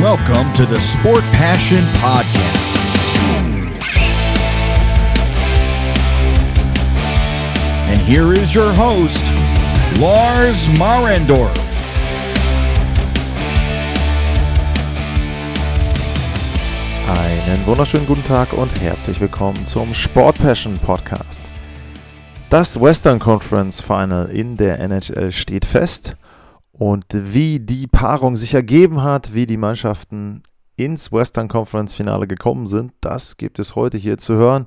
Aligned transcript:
Welcome 0.00 0.52
to 0.52 0.64
the 0.64 0.80
Sport 0.80 1.24
Passion 1.32 1.84
Podcast. 1.94 2.38
And 7.88 8.00
here 8.02 8.32
is 8.32 8.54
your 8.54 8.72
host, 8.72 9.24
Lars 9.98 10.68
Marendorf. 10.78 11.52
Einen 17.08 17.66
wunderschönen 17.66 18.06
guten 18.06 18.22
Tag 18.22 18.52
und 18.52 18.80
herzlich 18.80 19.20
willkommen 19.20 19.66
zum 19.66 19.92
Sport 19.94 20.38
Passion 20.38 20.78
Podcast. 20.78 21.42
Das 22.50 22.80
Western 22.80 23.18
Conference 23.18 23.80
Final 23.80 24.26
in 24.26 24.56
der 24.56 24.78
NHL 24.78 25.32
steht 25.32 25.64
fest 25.64 26.14
und 26.78 27.06
wie 27.10 27.58
die 27.58 27.88
Paarung 27.88 28.36
sich 28.36 28.54
ergeben 28.54 29.02
hat, 29.02 29.34
wie 29.34 29.46
die 29.46 29.56
Mannschaften 29.56 30.42
ins 30.76 31.12
Western 31.12 31.48
Conference 31.48 31.92
Finale 31.92 32.28
gekommen 32.28 32.68
sind, 32.68 32.92
das 33.00 33.36
gibt 33.36 33.58
es 33.58 33.74
heute 33.74 33.98
hier 33.98 34.16
zu 34.16 34.34
hören. 34.34 34.66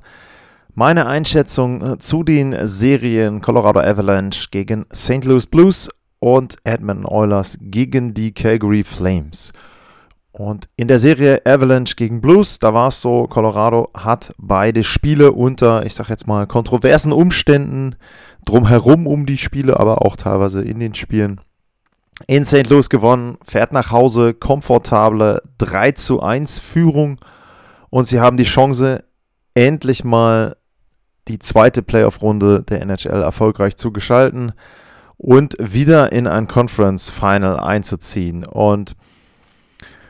Meine 0.73 1.05
Einschätzung 1.05 1.81
äh, 1.81 1.97
zu 1.97 2.23
den 2.23 2.55
Serien 2.67 3.41
Colorado 3.41 3.79
Avalanche 3.79 4.49
gegen 4.51 4.85
St. 4.93 5.23
Louis 5.23 5.47
Blues 5.47 5.89
und 6.19 6.57
Edmonton 6.65 7.05
Oilers 7.05 7.57
gegen 7.61 8.13
die 8.13 8.33
Calgary 8.33 8.83
Flames. 8.83 9.53
Und 10.33 10.69
in 10.75 10.87
der 10.87 10.99
Serie 10.99 11.41
Avalanche 11.45 11.95
gegen 11.95 12.21
Blues, 12.21 12.59
da 12.59 12.73
war 12.73 12.89
es 12.89 13.01
so, 13.01 13.27
Colorado 13.27 13.89
hat 13.93 14.33
beide 14.37 14.83
Spiele 14.83 15.31
unter, 15.33 15.85
ich 15.85 15.93
sag 15.93 16.09
jetzt 16.09 16.27
mal, 16.27 16.47
kontroversen 16.47 17.11
Umständen 17.11 17.95
drumherum 18.45 19.07
um 19.07 19.25
die 19.25 19.37
Spiele, 19.37 19.79
aber 19.79 20.05
auch 20.05 20.15
teilweise 20.15 20.61
in 20.61 20.79
den 20.79 20.95
Spielen 20.95 21.41
in 22.27 22.45
St. 22.45 22.69
Louis 22.69 22.89
gewonnen, 22.89 23.37
fährt 23.43 23.71
nach 23.71 23.91
Hause, 23.91 24.33
komfortable 24.33 25.41
3 25.57 25.91
zu 25.93 26.21
1 26.21 26.59
Führung 26.59 27.19
und 27.89 28.05
sie 28.05 28.19
haben 28.19 28.37
die 28.37 28.43
Chance, 28.43 29.03
endlich 29.53 30.03
mal 30.03 30.55
die 31.27 31.39
zweite 31.39 31.81
Playoff-Runde 31.81 32.63
der 32.63 32.81
NHL 32.81 33.21
erfolgreich 33.21 33.75
zu 33.75 33.91
gestalten 33.91 34.53
und 35.17 35.55
wieder 35.59 36.11
in 36.11 36.25
ein 36.25 36.47
Conference 36.47 37.09
Final 37.09 37.59
einzuziehen. 37.59 38.43
Und 38.45 38.95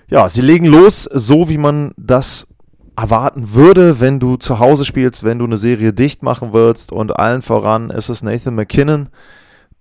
ja, 0.08 0.30
sie 0.30 0.42
legen 0.42 0.66
los, 0.66 1.04
so 1.04 1.50
wie 1.50 1.58
man 1.58 1.94
das 1.98 2.48
erwarten 2.96 3.54
würde, 3.54 4.00
wenn 4.00 4.20
du 4.20 4.38
zu 4.38 4.60
Hause 4.60 4.86
spielst, 4.86 5.24
wenn 5.24 5.40
du 5.40 5.46
eine 5.46 5.58
Serie 5.58 5.92
dicht 5.92 6.24
machen 6.24 6.54
willst. 6.54 6.92
Und 6.92 7.18
allen 7.18 7.42
voran 7.42 7.90
ist 7.90 8.10
es 8.10 8.24
Nathan 8.24 8.56
McKinnon, 8.56 9.10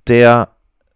der 0.09 0.49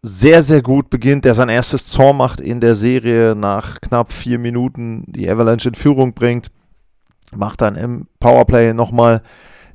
sehr, 0.07 0.43
sehr 0.43 0.61
gut 0.61 0.91
beginnt, 0.91 1.25
der 1.25 1.33
sein 1.33 1.49
erstes 1.49 1.91
Tor 1.91 2.13
macht 2.13 2.39
in 2.39 2.61
der 2.61 2.75
Serie 2.75 3.35
nach 3.35 3.81
knapp 3.81 4.13
vier 4.13 4.39
Minuten, 4.39 5.03
die 5.07 5.31
Avalanche 5.31 5.71
in 5.71 5.75
Führung 5.75 6.13
bringt, 6.13 6.51
macht 7.35 7.63
dann 7.63 7.75
im 7.75 8.07
Powerplay 8.21 8.75
nochmal 8.75 9.23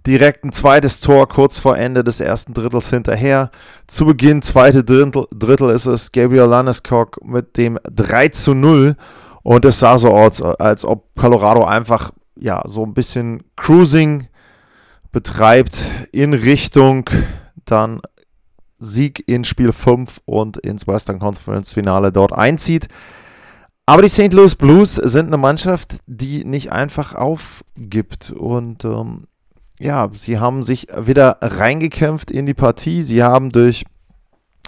direkt 0.05 0.45
ein 0.45 0.51
zweites 0.51 0.99
Tor 0.99 1.27
kurz 1.27 1.59
vor 1.59 1.79
Ende 1.79 2.03
des 2.03 2.19
ersten 2.19 2.53
Drittels 2.53 2.91
hinterher. 2.91 3.49
Zu 3.87 4.05
Beginn, 4.05 4.43
zweite 4.43 4.83
Drittel, 4.83 5.25
Drittel 5.31 5.71
ist 5.71 5.87
es 5.87 6.11
Gabriel 6.11 6.43
Landeskog 6.43 7.25
mit 7.25 7.57
dem 7.57 7.79
3 7.91 8.27
zu 8.27 8.53
0 8.53 8.95
und 9.41 9.65
es 9.65 9.79
sah 9.79 9.97
so 9.97 10.11
aus, 10.11 10.43
als 10.43 10.85
ob 10.85 11.07
Colorado 11.15 11.65
einfach 11.65 12.11
ja 12.35 12.61
so 12.65 12.85
ein 12.85 12.93
bisschen 12.93 13.41
Cruising 13.55 14.27
betreibt 15.11 15.85
in 16.11 16.35
Richtung 16.35 17.09
dann 17.65 17.99
Sieg 18.79 19.23
in 19.27 19.43
Spiel 19.43 19.71
5 19.71 20.21
und 20.25 20.57
ins 20.57 20.87
Western 20.87 21.19
Conference 21.19 21.73
Finale 21.73 22.11
dort 22.11 22.33
einzieht. 22.33 22.87
Aber 23.85 24.01
die 24.01 24.09
St. 24.09 24.33
Louis 24.33 24.55
Blues 24.55 24.95
sind 24.95 25.27
eine 25.27 25.37
Mannschaft, 25.37 25.95
die 26.05 26.45
nicht 26.45 26.71
einfach 26.71 27.15
aufgibt. 27.15 28.31
Und 28.31 28.85
ähm, 28.85 29.25
ja, 29.79 30.09
sie 30.13 30.39
haben 30.39 30.63
sich 30.63 30.87
wieder 30.95 31.37
reingekämpft 31.41 32.29
in 32.31 32.45
die 32.45 32.53
Partie. 32.53 33.01
Sie 33.01 33.23
haben 33.23 33.51
durch 33.51 33.85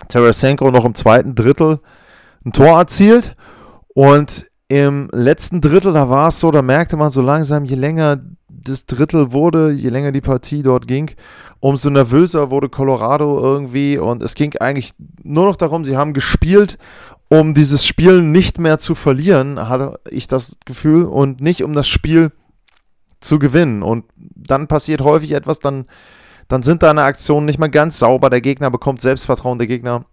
Tarasenko 0.08 0.72
noch 0.72 0.85
im 0.85 0.96
zweiten 0.96 1.35
Drittel 1.35 1.80
ein 2.44 2.52
Tor 2.52 2.80
erzielt. 2.80 3.35
Und 3.94 4.47
im 4.68 5.09
letzten 5.12 5.62
Drittel, 5.62 5.94
da 5.94 6.09
war 6.09 6.30
es 6.30 6.40
so, 6.40 6.50
da 6.50 6.62
merkte 6.62 6.97
man 6.97 7.12
so 7.12 7.22
langsam, 7.22 7.66
je 7.66 7.75
länger 7.75 8.22
das 8.47 8.85
Drittel 8.85 9.34
wurde, 9.34 9.72
je 9.72 9.90
länger 9.90 10.12
die 10.12 10.22
Partie 10.22 10.64
dort 10.64 10.88
ging, 10.88 11.12
umso 11.61 11.89
nervöser 11.89 12.51
wurde 12.51 12.67
Colorado 12.67 13.39
irgendwie 13.39 13.97
und 13.97 14.22
es 14.22 14.35
ging 14.35 14.53
eigentlich 14.59 14.94
nur 15.23 15.45
noch 15.45 15.55
darum, 15.55 15.85
sie 15.85 15.95
haben 15.95 16.13
gespielt, 16.13 16.77
um 17.29 17.53
dieses 17.53 17.85
Spiel 17.85 18.22
nicht 18.22 18.59
mehr 18.59 18.77
zu 18.77 18.94
verlieren, 18.94 19.69
hatte 19.69 19.99
ich 20.09 20.27
das 20.27 20.57
Gefühl, 20.66 21.05
und 21.05 21.39
nicht 21.39 21.63
um 21.63 21.73
das 21.73 21.88
Spiel 21.88 22.33
zu 23.22 23.39
gewinnen. 23.39 23.83
Und 23.83 24.03
dann 24.17 24.67
passiert 24.67 24.99
häufig 25.01 25.31
etwas, 25.31 25.59
dann, 25.59 25.85
dann 26.49 26.63
sind 26.63 26.83
deine 26.83 27.03
Aktionen 27.03 27.45
nicht 27.45 27.59
mehr 27.59 27.69
ganz 27.69 27.99
sauber, 27.99 28.29
der 28.29 28.41
Gegner 28.41 28.69
bekommt 28.69 28.99
Selbstvertrauen, 28.99 29.59
der 29.59 29.67
Gegner 29.67 30.03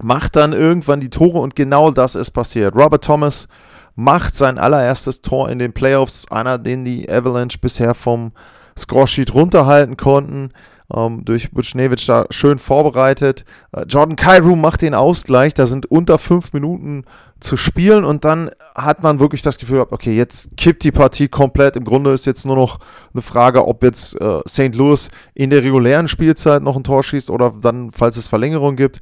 macht 0.00 0.36
dann 0.36 0.52
irgendwann 0.52 1.00
die 1.00 1.10
Tore 1.10 1.38
und 1.38 1.56
genau 1.56 1.90
das 1.90 2.14
ist 2.14 2.30
passiert. 2.30 2.76
Robert 2.76 3.02
Thomas 3.02 3.48
macht 3.94 4.34
sein 4.34 4.58
allererstes 4.58 5.22
Tor 5.22 5.48
in 5.48 5.58
den 5.58 5.72
Playoffs, 5.72 6.30
einer, 6.30 6.58
den 6.58 6.84
die 6.84 7.10
Avalanche 7.10 7.58
bisher 7.58 7.94
vom 7.94 8.32
Scoresheet 8.78 9.34
runterhalten 9.34 9.96
konnten. 9.96 10.50
Ähm, 10.94 11.24
durch 11.24 11.50
Butchnevich 11.50 12.06
da 12.06 12.26
schön 12.30 12.58
vorbereitet. 12.58 13.44
Äh, 13.72 13.82
Jordan 13.88 14.14
Cairo 14.14 14.54
macht 14.54 14.82
den 14.82 14.94
Ausgleich. 14.94 15.52
Da 15.52 15.66
sind 15.66 15.86
unter 15.86 16.16
fünf 16.16 16.52
Minuten 16.52 17.04
zu 17.40 17.56
spielen 17.56 18.04
und 18.04 18.24
dann 18.24 18.50
hat 18.74 19.02
man 19.02 19.18
wirklich 19.18 19.42
das 19.42 19.58
Gefühl, 19.58 19.84
okay, 19.90 20.16
jetzt 20.16 20.56
kippt 20.56 20.84
die 20.84 20.92
Partie 20.92 21.28
komplett. 21.28 21.76
Im 21.76 21.84
Grunde 21.84 22.12
ist 22.12 22.24
jetzt 22.24 22.46
nur 22.46 22.56
noch 22.56 22.78
eine 23.12 23.22
Frage, 23.22 23.66
ob 23.66 23.82
jetzt 23.82 24.18
äh, 24.20 24.40
St. 24.48 24.74
Louis 24.74 25.10
in 25.34 25.50
der 25.50 25.62
regulären 25.62 26.06
Spielzeit 26.06 26.62
noch 26.62 26.76
ein 26.76 26.84
Tor 26.84 27.02
schießt 27.02 27.30
oder 27.30 27.52
dann, 27.60 27.90
falls 27.92 28.16
es 28.16 28.28
Verlängerung 28.28 28.76
gibt. 28.76 29.00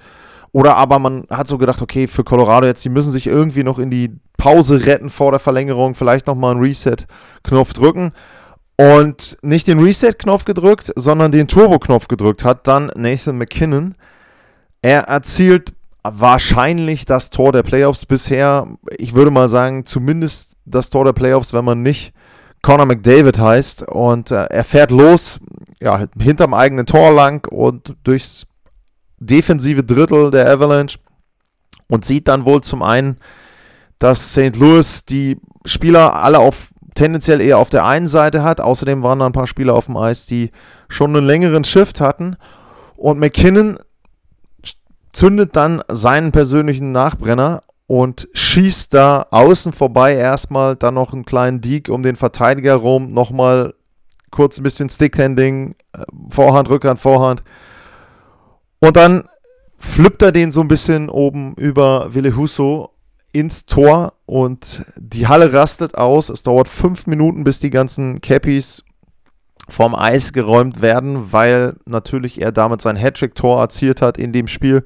Oder 0.53 0.77
aber 0.77 0.99
man 0.99 1.27
hat 1.31 1.49
so 1.49 1.59
gedacht, 1.59 1.83
okay, 1.83 2.07
für 2.07 2.25
Colorado 2.25 2.67
jetzt, 2.67 2.85
die 2.85 2.89
müssen 2.89 3.11
sich 3.11 3.27
irgendwie 3.27 3.65
noch 3.65 3.79
in 3.79 3.91
die 3.91 4.13
Pause 4.37 4.87
retten 4.87 5.11
vor 5.11 5.33
der 5.33 5.41
Verlängerung, 5.41 5.95
vielleicht 5.95 6.27
nochmal 6.27 6.53
einen 6.53 6.61
Reset-Knopf 6.61 7.73
drücken. 7.73 8.13
Und 8.77 9.39
nicht 9.43 9.69
den 9.69 9.79
Reset-Knopf 9.79 10.45
gedrückt, 10.45 10.93
sondern 10.97 11.31
den 11.31 11.47
Turbo-Knopf 11.47 12.09
gedrückt 12.09 12.45
hat 12.45 12.67
dann 12.67 12.91
Nathan 12.97 13.39
McKinnon. 13.39 13.95
Er 14.83 15.03
erzielt 15.03 15.73
wahrscheinlich 16.03 17.07
das 17.07 17.31
Tor 17.31 17.53
der 17.53 17.63
Playoffs 17.63 18.05
bisher. 18.05 18.67
Ich 18.99 19.15
würde 19.15 19.31
mal 19.31 19.49
sagen, 19.49 19.87
zumindest 19.87 20.57
das 20.65 20.91
Tor 20.91 21.05
der 21.05 21.13
Playoffs, 21.13 21.53
wenn 21.53 21.65
man 21.65 21.83
nicht 21.83 22.13
Conor 22.63 22.87
McDavid 22.87 23.39
heißt. 23.39 23.85
Und 23.89 24.31
äh, 24.31 24.45
er 24.45 24.65
fährt 24.65 24.91
los, 24.91 25.39
ja, 25.81 26.07
hinterm 26.19 26.53
eigenen 26.53 26.87
Tor 26.87 27.13
lang 27.13 27.47
und 27.51 27.95
durchs 28.05 28.47
defensive 29.19 29.85
Drittel 29.85 30.31
der 30.31 30.51
Avalanche 30.51 30.99
und 31.89 32.05
sieht 32.05 32.29
dann 32.29 32.45
wohl 32.45 32.63
zum 32.63 32.83
einen, 32.83 33.19
dass 33.99 34.33
St. 34.33 34.57
Louis 34.57 35.05
die 35.05 35.39
Spieler 35.65 36.17
alle 36.17 36.41
auf 36.41 36.74
tendenziell 36.95 37.41
eher 37.41 37.59
auf 37.59 37.71
der 37.71 37.85
einen 37.85 38.07
Seite 38.07 38.43
hat. 38.43 38.61
Außerdem 38.61 39.03
waren 39.03 39.19
da 39.19 39.27
ein 39.27 39.33
paar 39.33 39.47
Spieler 39.47 39.75
auf 39.75 39.87
dem 39.87 39.97
Eis, 39.97 40.27
die 40.27 40.51
schon 40.89 41.15
einen 41.15 41.27
längeren 41.27 41.65
Shift 41.65 42.01
hatten. 42.01 42.37
Und 42.97 43.19
McKinnon 43.19 43.79
zündet 45.13 45.57
dann 45.57 45.83
seinen 45.89 46.33
persönlichen 46.33 46.93
Nachbrenner 46.93 47.63
und 47.87 48.29
schießt 48.33 48.95
da 48.95 49.27
außen 49.31 49.73
vorbei 49.73 50.15
erstmal 50.15 50.77
dann 50.77 50.95
noch 50.95 51.13
einen 51.13 51.25
kleinen 51.25 51.61
Deak 51.61 51.89
um 51.89 52.03
den 52.03 52.17
Verteidiger 52.17 52.75
rum, 52.75 53.13
nochmal 53.13 53.75
kurz 54.31 54.59
ein 54.59 54.63
bisschen 54.63 54.89
Stickhanding, 54.89 55.75
äh, 55.93 56.05
Vorhand, 56.29 56.69
Rückhand, 56.71 56.99
Vorhand 56.99 57.43
und 58.81 58.97
dann 58.97 59.25
flippt 59.77 60.23
er 60.23 60.33
den 60.33 60.51
so 60.51 60.61
ein 60.61 60.69
bisschen 60.69 61.09
oben 61.09 61.55
über 61.55 62.15
Wille 62.15 62.37
Husso 62.37 62.91
ins 63.35 63.67
Tor 63.67 64.15
und 64.27 64.85
die 64.97 65.27
Halle 65.27 65.53
rastet 65.53 65.97
aus. 65.97 66.29
Es 66.29 66.45
dauert 66.45 66.69
fünf 66.69 67.07
Minuten, 67.07 67.43
bis 67.43 67.59
die 67.59 67.71
ganzen 67.71 68.21
Cappies 68.21 68.85
vom 69.69 69.95
Eis 69.95 70.33
geräumt 70.33 70.83
werden, 70.83 71.33
weil 71.33 71.75
natürlich 71.85 72.41
er 72.41 72.53
damit 72.53 72.81
sein 72.81 72.97
Hattrick-Tor 72.97 73.61
erzielt 73.61 74.03
hat 74.03 74.19
in 74.19 74.33
dem 74.33 74.47
Spiel. 74.47 74.85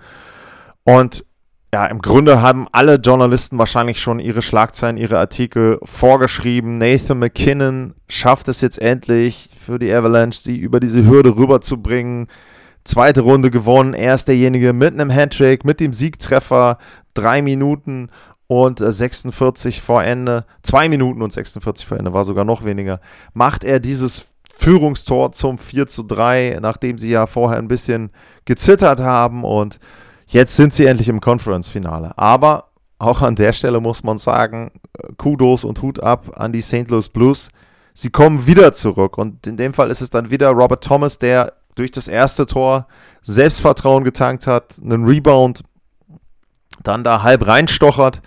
Und 0.84 1.26
ja, 1.74 1.84
im 1.86 1.98
Grunde 1.98 2.40
haben 2.40 2.66
alle 2.72 2.94
Journalisten 2.94 3.58
wahrscheinlich 3.58 4.00
schon 4.00 4.18
ihre 4.18 4.40
Schlagzeilen, 4.40 4.96
ihre 4.96 5.18
Artikel 5.18 5.78
vorgeschrieben. 5.82 6.78
Nathan 6.78 7.18
McKinnon 7.18 7.94
schafft 8.08 8.48
es 8.48 8.62
jetzt 8.62 8.80
endlich 8.80 9.50
für 9.58 9.78
die 9.78 9.92
Avalanche, 9.92 10.40
sie 10.40 10.56
über 10.56 10.80
diese 10.80 11.04
Hürde 11.04 11.36
rüberzubringen. 11.36 12.28
Zweite 12.84 13.20
Runde 13.20 13.50
gewonnen. 13.50 13.92
Er 13.92 14.14
ist 14.14 14.28
derjenige 14.28 14.72
mit 14.72 14.94
einem 14.94 15.14
Handshake, 15.14 15.66
mit 15.66 15.80
dem 15.80 15.92
Siegtreffer. 15.92 16.78
Drei 17.12 17.42
Minuten 17.42 18.08
und 18.48 18.80
46 18.80 19.76
äh, 19.76 19.80
vor 19.80 20.02
Ende. 20.02 20.44
Zwei 20.62 20.88
Minuten 20.88 21.22
und 21.22 21.32
46 21.32 21.86
vor 21.86 21.98
Ende 21.98 22.12
war 22.12 22.24
sogar 22.24 22.44
noch 22.44 22.64
weniger. 22.64 23.00
Macht 23.34 23.62
er 23.62 23.78
dieses 23.78 24.28
Führungstor 24.56 25.30
zum 25.30 25.58
4 25.58 25.86
zu 25.86 26.02
3, 26.02 26.58
nachdem 26.60 26.98
sie 26.98 27.10
ja 27.10 27.28
vorher 27.28 27.58
ein 27.58 27.68
bisschen 27.68 28.10
gezittert 28.44 28.98
haben 28.98 29.44
und 29.44 29.78
jetzt 30.26 30.56
sind 30.56 30.74
sie 30.74 30.86
endlich 30.86 31.08
im 31.08 31.20
Conference-Finale. 31.20 32.18
Aber 32.18 32.70
auch 32.98 33.22
an 33.22 33.36
der 33.36 33.52
Stelle 33.52 33.80
muss 33.80 34.02
man 34.02 34.18
sagen, 34.18 34.72
Kudos 35.16 35.62
und 35.62 35.80
Hut 35.82 36.02
ab 36.02 36.32
an 36.34 36.52
die 36.52 36.62
St. 36.62 36.90
Louis 36.90 37.08
Blues. 37.08 37.50
Sie 37.94 38.10
kommen 38.10 38.46
wieder 38.46 38.72
zurück 38.72 39.18
und 39.18 39.46
in 39.46 39.56
dem 39.56 39.74
Fall 39.74 39.90
ist 39.90 40.00
es 40.00 40.10
dann 40.10 40.30
wieder 40.30 40.50
Robert 40.50 40.82
Thomas, 40.82 41.18
der 41.18 41.52
durch 41.76 41.90
das 41.92 42.08
erste 42.08 42.46
Tor 42.46 42.88
Selbstvertrauen 43.22 44.02
getankt 44.02 44.46
hat, 44.46 44.76
einen 44.82 45.04
Rebound, 45.04 45.62
dann 46.82 47.04
da 47.04 47.22
halb 47.22 47.46
reinstochert 47.46 48.22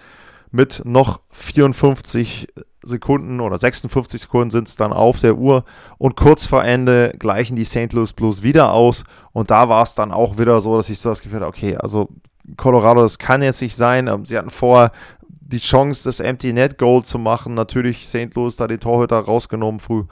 mit 0.52 0.82
noch 0.86 1.22
54 1.32 2.48
Sekunden 2.84 3.40
oder 3.40 3.58
56 3.58 4.22
Sekunden 4.22 4.50
sind 4.50 4.68
es 4.68 4.76
dann 4.76 4.92
auf 4.92 5.20
der 5.20 5.38
Uhr 5.38 5.66
und 5.98 6.16
kurz 6.16 6.48
vor 6.48 6.64
Ende 6.64 7.14
gleichen 7.20 7.56
die 7.56 7.64
St. 7.64 7.94
Louis 7.94 8.14
Blues 8.14 8.42
wieder 8.42 8.74
aus 8.74 9.04
und 9.34 9.52
da 9.52 9.70
war 9.70 9.84
es 9.84 9.94
dann 9.94 10.12
auch 10.12 10.38
wieder 10.40 10.60
so, 10.62 10.78
dass 10.78 10.90
ich 10.90 11.00
so 11.00 11.10
das 11.10 11.22
Gefühl 11.22 11.42
hatte, 11.42 11.48
okay, 11.48 11.78
also 11.78 12.10
Colorado, 12.58 13.02
das 13.02 13.20
kann 13.20 13.42
jetzt 13.42 13.62
nicht 13.62 13.76
sein. 13.76 14.08
Ähm, 14.08 14.26
sie 14.26 14.38
hatten 14.38 14.50
vorher 14.50 14.92
die 15.20 15.60
Chance, 15.60 16.04
das 16.06 16.20
Empty 16.20 16.54
Net 16.54 16.78
Goal 16.78 17.04
zu 17.04 17.20
machen. 17.20 17.54
Natürlich 17.54 18.08
St. 18.08 18.34
Louis 18.36 18.56
da 18.56 18.68
die 18.68 18.78
Torhüter 18.78 19.20
rausgenommen 19.20 19.80
früh. 19.80 20.04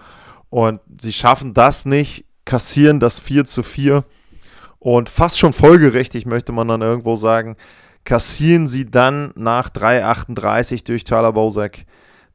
Und 0.49 0.81
sie 0.99 1.13
schaffen 1.13 1.53
das 1.53 1.85
nicht, 1.85 2.25
kassieren 2.45 2.99
das 2.99 3.19
4 3.19 3.45
zu 3.45 3.63
4. 3.63 4.03
Und 4.79 5.09
fast 5.09 5.37
schon 5.37 5.53
folgerichtig 5.53 6.25
möchte 6.25 6.51
man 6.51 6.67
dann 6.67 6.81
irgendwo 6.81 7.15
sagen, 7.15 7.55
kassieren 8.05 8.67
sie 8.67 8.85
dann 8.85 9.31
nach 9.35 9.69
3,38 9.69 10.85
durch 10.85 11.03
Tyler 11.03 11.33
Bozak 11.33 11.85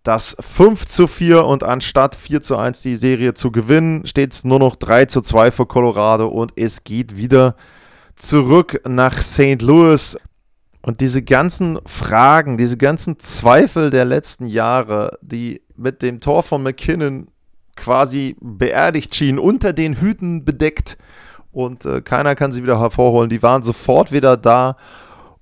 das 0.04 0.36
5 0.38 0.84
zu 0.86 1.06
4 1.06 1.44
und 1.46 1.64
anstatt 1.64 2.14
4 2.14 2.42
zu 2.42 2.56
1 2.56 2.82
die 2.82 2.96
Serie 2.96 3.32
zu 3.32 3.50
gewinnen, 3.50 4.06
steht 4.06 4.34
es 4.34 4.44
nur 4.44 4.58
noch 4.58 4.76
3 4.76 5.06
zu 5.06 5.22
2 5.22 5.50
für 5.50 5.66
Colorado 5.66 6.28
und 6.28 6.52
es 6.56 6.84
geht 6.84 7.16
wieder 7.16 7.56
zurück 8.14 8.80
nach 8.86 9.20
St. 9.20 9.62
Louis. 9.62 10.18
Und 10.82 11.00
diese 11.00 11.22
ganzen 11.22 11.78
Fragen, 11.86 12.58
diese 12.58 12.76
ganzen 12.76 13.18
Zweifel 13.18 13.88
der 13.88 14.04
letzten 14.04 14.46
Jahre, 14.46 15.18
die 15.22 15.62
mit 15.74 16.02
dem 16.02 16.20
Tor 16.20 16.42
von 16.42 16.62
McKinnon 16.62 17.28
quasi 17.74 18.36
beerdigt 18.40 19.14
schienen, 19.14 19.38
unter 19.38 19.72
den 19.72 19.98
Hüten 19.98 20.44
bedeckt 20.44 20.98
und 21.50 21.86
äh, 21.86 22.02
keiner 22.02 22.34
kann 22.34 22.52
sie 22.52 22.62
wieder 22.62 22.78
hervorholen, 22.78 23.30
die 23.30 23.42
waren 23.42 23.62
sofort 23.62 24.12
wieder 24.12 24.36
da. 24.36 24.76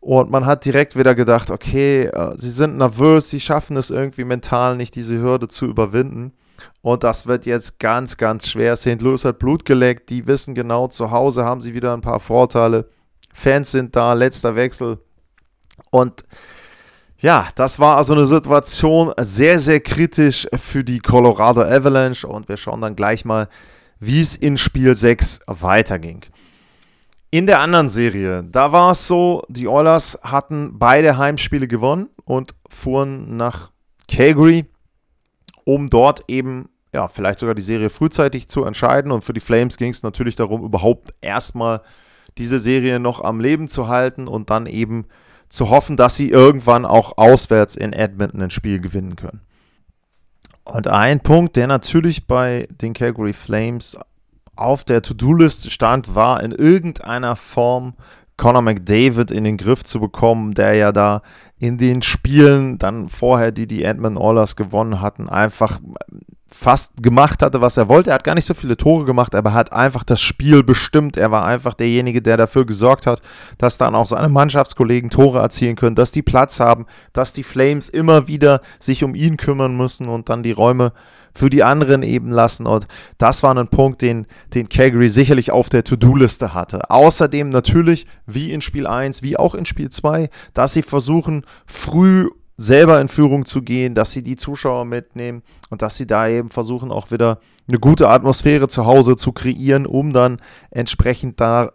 Und 0.03 0.33
man 0.33 0.47
hat 0.47 0.65
direkt 0.65 0.97
wieder 0.97 1.15
gedacht, 1.15 1.53
okay, 1.53 2.07
äh, 2.07 2.37
sie 2.37 2.51
sind 2.51 2.77
nervös, 2.77 3.31
sie 3.31 3.39
schaffen 3.39 3.77
es 3.77 3.91
irgendwie 3.91 4.25
mental 4.25 4.77
nicht, 4.77 4.97
diese 4.97 5.17
Hürde 5.17 5.47
zu 5.47 5.67
überwinden. 5.67 6.33
Und 6.81 7.05
das 7.05 7.29
wird 7.29 7.47
jetzt 7.47 7.79
ganz, 7.79 8.17
ganz 8.17 8.49
schwer. 8.49 8.75
St. 8.75 9.01
Louis 9.01 9.25
hat 9.25 9.39
Blut 9.39 9.65
geleckt. 9.65 10.11
Die 10.11 10.27
wissen 10.27 10.57
genau, 10.57 10.89
zu 10.89 11.13
Hause 11.13 11.45
haben 11.45 11.61
sie 11.61 11.73
wieder 11.73 11.95
ein 11.95 12.01
paar 12.01 12.19
Vorteile. 12.19 12.89
Fans 13.33 13.71
sind 13.71 13.95
da, 13.95 14.15
letzter 14.15 14.57
Wechsel. 14.57 14.99
Und 15.91 16.25
ja, 17.19 17.47
das 17.55 17.79
war 17.79 17.97
also 17.97 18.15
eine 18.15 18.27
Situation 18.27 19.13
sehr, 19.21 19.61
sehr 19.61 19.79
kritisch 19.79 20.49
für 20.53 20.83
die 20.83 20.99
Colorado 20.99 21.63
Avalanche. 21.63 22.27
Und 22.27 22.49
wir 22.49 22.57
schauen 22.57 22.81
dann 22.81 22.97
gleich 22.97 23.25
mal, 23.25 23.49
wie 24.01 24.21
es 24.21 24.35
in 24.35 24.59
Spiel 24.59 24.97
6 24.97 25.43
weiterging. 25.47 26.23
In 27.35 27.47
der 27.47 27.61
anderen 27.61 27.89
Serie, 27.89 28.45
da 28.45 28.73
war 28.73 28.91
es 28.91 29.07
so, 29.07 29.43
die 29.49 29.67
Oilers 29.67 30.19
hatten 30.23 30.79
beide 30.79 31.17
Heimspiele 31.17 31.67
gewonnen 31.67 32.11
und 32.27 32.55
fuhren 32.69 33.39
nach 33.39 33.71
Calgary, 34.07 34.67
um 35.65 35.89
dort 35.89 36.25
eben 36.29 36.69
ja, 36.93 37.09
vielleicht 37.09 37.39
sogar 37.39 37.55
die 37.55 37.63
Serie 37.63 37.89
frühzeitig 37.89 38.49
zu 38.49 38.65
entscheiden. 38.65 39.11
Und 39.11 39.25
für 39.25 39.33
die 39.33 39.41
Flames 39.41 39.79
ging 39.79 39.93
es 39.93 40.03
natürlich 40.03 40.37
darum, 40.37 40.63
überhaupt 40.63 41.15
erstmal 41.23 41.81
diese 42.37 42.59
Serie 42.59 43.01
noch 43.01 43.25
am 43.25 43.41
Leben 43.41 43.67
zu 43.67 43.89
halten 43.89 44.29
und 44.29 44.51
dann 44.51 44.67
eben 44.67 45.07
zu 45.49 45.71
hoffen, 45.71 45.97
dass 45.97 46.17
sie 46.17 46.29
irgendwann 46.29 46.85
auch 46.85 47.17
auswärts 47.17 47.77
in 47.77 47.95
Edmonton 47.95 48.43
ein 48.43 48.51
Spiel 48.51 48.79
gewinnen 48.79 49.17
können. 49.17 49.41
Und 50.65 50.87
ein 50.87 51.21
Punkt, 51.21 51.57
der 51.57 51.67
natürlich 51.67 52.27
bei 52.27 52.69
den 52.71 52.93
Calgary 52.93 53.33
Flames 53.33 53.97
auf 54.57 54.85
der 54.85 55.03
To-Do-List 55.03 55.71
stand, 55.73 56.15
war 56.15 56.43
in 56.43 56.53
irgendeiner 56.53 57.37
Form 57.37 57.95
Conor 58.37 58.63
McDavid 58.63 59.31
in 59.31 59.45
den 59.45 59.57
Griff 59.57 59.85
zu 59.85 60.01
bekommen, 60.01 60.55
der 60.55 60.75
ja 60.75 60.93
da 60.93 61.23
in 61.59 61.79
den 61.79 62.03
Spielen 62.03 62.79
dann 62.79 63.09
vorher, 63.09 63.53
die 63.53 63.67
die 63.67 63.85
Edmund 63.85 64.19
Oilers 64.19 64.57
gewonnen 64.57 65.01
hatten, 65.01 65.29
einfach 65.29 65.79
fast 66.49 67.03
gemacht 67.03 67.43
hatte, 67.43 67.61
was 67.61 67.77
er 67.77 67.89
wollte. 67.89 68.11
Er 68.11 68.15
hat 68.15 68.25
gar 68.25 68.35
nicht 68.35 68.47
so 68.47 68.55
viele 68.55 68.77
Tore 68.77 69.05
gemacht, 69.05 69.35
aber 69.35 69.51
er 69.51 69.55
hat 69.55 69.73
einfach 69.73 70.05
das 70.05 70.21
Spiel 70.21 70.63
bestimmt. 70.63 71.17
Er 71.17 71.31
war 71.31 71.47
einfach 71.47 71.75
derjenige, 71.75 72.21
der 72.21 72.37
dafür 72.37 72.67
gesorgt 72.67 73.07
hat, 73.07 73.23
dass 73.59 73.79
dann 73.79 73.95
auch 73.95 74.07
seine 74.07 74.29
Mannschaftskollegen 74.29 75.11
Tore 75.11 75.39
erzielen 75.39 75.77
können, 75.77 75.97
dass 75.97 76.13
die 76.13 76.23
Platz 76.23 76.61
haben, 76.61 76.87
dass 77.13 77.33
die 77.33 77.43
Flames 77.43 77.89
immer 77.89 78.29
wieder 78.29 78.61
sich 78.79 79.03
um 79.03 79.15
ihn 79.15 79.37
kümmern 79.37 79.77
müssen 79.77 80.09
und 80.09 80.29
dann 80.29 80.43
die 80.43 80.53
Räume 80.53 80.93
für 81.35 81.51
die 81.51 81.63
anderen 81.63 82.03
eben 82.03 82.31
lassen. 82.31 82.67
Und 82.67 82.87
das 83.19 83.43
war 83.43 83.57
ein 83.57 83.69
Punkt, 83.69 84.03
den, 84.03 84.27
den 84.55 84.69
Calgary 84.69 85.09
sicherlich 85.09 85.51
auf 85.51 85.69
der 85.69 85.85
To-Do-Liste 85.85 86.55
hatte. 86.55 86.91
Außerdem 86.91 87.51
natürlich, 87.51 88.07
wie 88.27 88.53
in 88.53 88.61
Spiel 88.61 88.87
1, 88.87 89.23
wie 89.23 89.37
auch 89.37 89.55
in 89.55 89.65
Spiel 89.65 89.91
2, 89.91 90.29
dass 90.55 90.73
sie 90.73 90.83
versuchen, 90.83 91.45
früh 91.67 92.29
selber 92.57 93.01
in 93.01 93.09
Führung 93.09 93.45
zu 93.45 93.63
gehen, 93.63 93.95
dass 93.95 94.13
sie 94.13 94.23
die 94.23 94.37
Zuschauer 94.37 94.85
mitnehmen 94.85 95.43
und 95.71 95.83
dass 95.83 95.97
sie 95.97 96.07
da 96.07 96.29
eben 96.29 96.51
versuchen, 96.51 96.93
auch 96.93 97.11
wieder 97.11 97.39
eine 97.67 97.79
gute 97.79 98.09
Atmosphäre 98.09 98.69
zu 98.69 98.87
Hause 98.87 99.17
zu 99.17 99.33
kreieren, 99.33 99.87
um 99.87 100.13
dann 100.13 100.41
entsprechend 100.71 101.41
da 101.41 101.73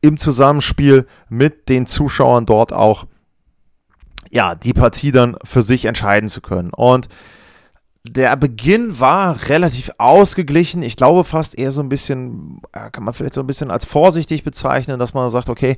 im 0.00 0.18
Zusammenspiel 0.18 1.06
mit 1.28 1.68
den 1.68 1.86
Zuschauern 1.86 2.44
dort 2.44 2.72
auch 2.72 3.06
ja, 4.30 4.54
die 4.54 4.72
Partie 4.72 5.12
dann 5.12 5.36
für 5.44 5.62
sich 5.62 5.84
entscheiden 5.84 6.28
zu 6.28 6.40
können. 6.40 6.70
Und 6.70 7.08
der 8.12 8.36
Beginn 8.36 9.00
war 9.00 9.48
relativ 9.48 9.90
ausgeglichen. 9.98 10.82
Ich 10.82 10.96
glaube 10.96 11.24
fast 11.24 11.58
eher 11.58 11.72
so 11.72 11.80
ein 11.80 11.88
bisschen, 11.88 12.60
kann 12.72 13.04
man 13.04 13.14
vielleicht 13.14 13.34
so 13.34 13.40
ein 13.40 13.46
bisschen 13.46 13.70
als 13.70 13.84
vorsichtig 13.84 14.44
bezeichnen, 14.44 14.98
dass 14.98 15.14
man 15.14 15.30
sagt, 15.30 15.48
okay, 15.48 15.76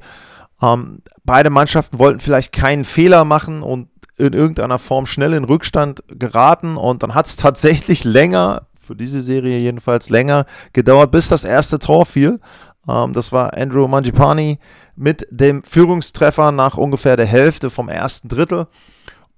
ähm, 0.61 0.99
beide 1.25 1.51
Mannschaften 1.51 1.99
wollten 1.99 2.21
vielleicht 2.21 2.53
keinen 2.53 2.85
Fehler 2.85 3.25
machen 3.25 3.63
und 3.63 3.89
in 4.17 4.33
irgendeiner 4.33 4.79
Form 4.79 5.07
schnell 5.07 5.33
in 5.33 5.45
Rückstand 5.45 6.03
geraten 6.09 6.77
und 6.77 7.03
dann 7.03 7.15
hat 7.15 7.27
es 7.27 7.37
tatsächlich 7.37 8.03
länger, 8.05 8.63
für 8.81 8.97
diese 8.97 9.23
Serie 9.23 9.59
jedenfalls 9.59 10.11
länger, 10.11 10.47
gedauert, 10.73 11.13
bis 11.13 11.29
das 11.29 11.45
erste 11.45 11.79
Tor 11.79 12.05
fiel. 12.07 12.41
Ähm, 12.89 13.13
das 13.13 13.33
war 13.33 13.57
Andrew 13.57 13.87
Mangipani 13.87 14.59
mit 14.97 15.27
dem 15.31 15.63
Führungstreffer 15.63 16.51
nach 16.51 16.77
ungefähr 16.77 17.17
der 17.17 17.27
Hälfte 17.27 17.71
vom 17.71 17.89
ersten 17.89 18.29
Drittel. 18.29 18.67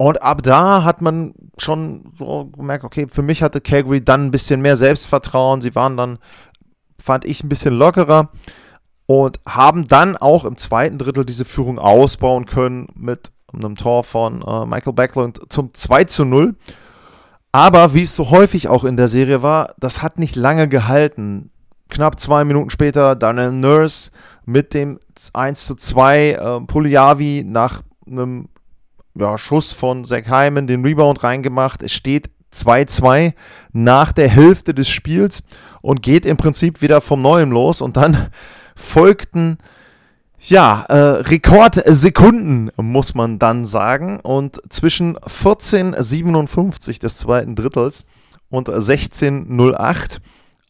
Und 0.00 0.22
ab 0.22 0.42
da 0.42 0.82
hat 0.82 1.02
man 1.02 1.34
schon 1.58 2.14
so 2.18 2.46
gemerkt, 2.46 2.84
okay, 2.84 3.06
für 3.06 3.20
mich 3.20 3.42
hatte 3.42 3.60
Calgary 3.60 4.02
dann 4.02 4.24
ein 4.24 4.30
bisschen 4.30 4.62
mehr 4.62 4.76
Selbstvertrauen. 4.76 5.60
Sie 5.60 5.74
waren 5.74 5.98
dann, 5.98 6.18
fand 6.98 7.26
ich, 7.26 7.44
ein 7.44 7.50
bisschen 7.50 7.74
lockerer 7.74 8.30
und 9.04 9.40
haben 9.46 9.88
dann 9.88 10.16
auch 10.16 10.46
im 10.46 10.56
zweiten 10.56 10.96
Drittel 10.96 11.26
diese 11.26 11.44
Führung 11.44 11.78
ausbauen 11.78 12.46
können 12.46 12.88
mit 12.94 13.30
einem 13.52 13.76
Tor 13.76 14.02
von 14.02 14.40
äh, 14.40 14.64
Michael 14.64 14.94
Backlund 14.94 15.38
zum 15.50 15.74
2 15.74 16.04
zu 16.04 16.24
0. 16.24 16.56
Aber 17.52 17.92
wie 17.92 18.04
es 18.04 18.16
so 18.16 18.30
häufig 18.30 18.68
auch 18.68 18.84
in 18.84 18.96
der 18.96 19.08
Serie 19.08 19.42
war, 19.42 19.74
das 19.78 20.00
hat 20.00 20.18
nicht 20.18 20.34
lange 20.34 20.66
gehalten. 20.66 21.50
Knapp 21.90 22.18
zwei 22.18 22.46
Minuten 22.46 22.70
später 22.70 23.16
Daniel 23.16 23.52
Nurse 23.52 24.12
mit 24.46 24.72
dem 24.72 24.98
1 25.34 25.66
zu 25.66 25.74
2 25.74 26.30
äh, 26.30 26.60
Puliavi 26.60 27.44
nach 27.46 27.82
einem 28.06 28.48
ja, 29.14 29.36
Schuss 29.38 29.72
von 29.72 30.04
Zach 30.04 30.26
Hyman 30.28 30.66
den 30.66 30.84
Rebound 30.84 31.22
reingemacht. 31.22 31.82
Es 31.82 31.92
steht 31.92 32.30
2-2 32.52 33.34
nach 33.72 34.12
der 34.12 34.28
Hälfte 34.28 34.74
des 34.74 34.88
Spiels 34.88 35.42
und 35.82 36.02
geht 36.02 36.26
im 36.26 36.36
Prinzip 36.36 36.82
wieder 36.82 37.00
vom 37.00 37.22
Neuem 37.22 37.52
los. 37.52 37.80
Und 37.80 37.96
dann 37.96 38.28
folgten 38.76 39.58
ja, 40.42 40.86
äh, 40.88 40.94
Rekordsekunden, 40.94 42.70
muss 42.76 43.14
man 43.14 43.38
dann 43.38 43.64
sagen. 43.66 44.20
Und 44.20 44.60
zwischen 44.70 45.16
14,57 45.18 46.98
des 46.98 47.18
zweiten 47.18 47.54
Drittels 47.56 48.06
und 48.48 48.68
16,08, 48.68 50.18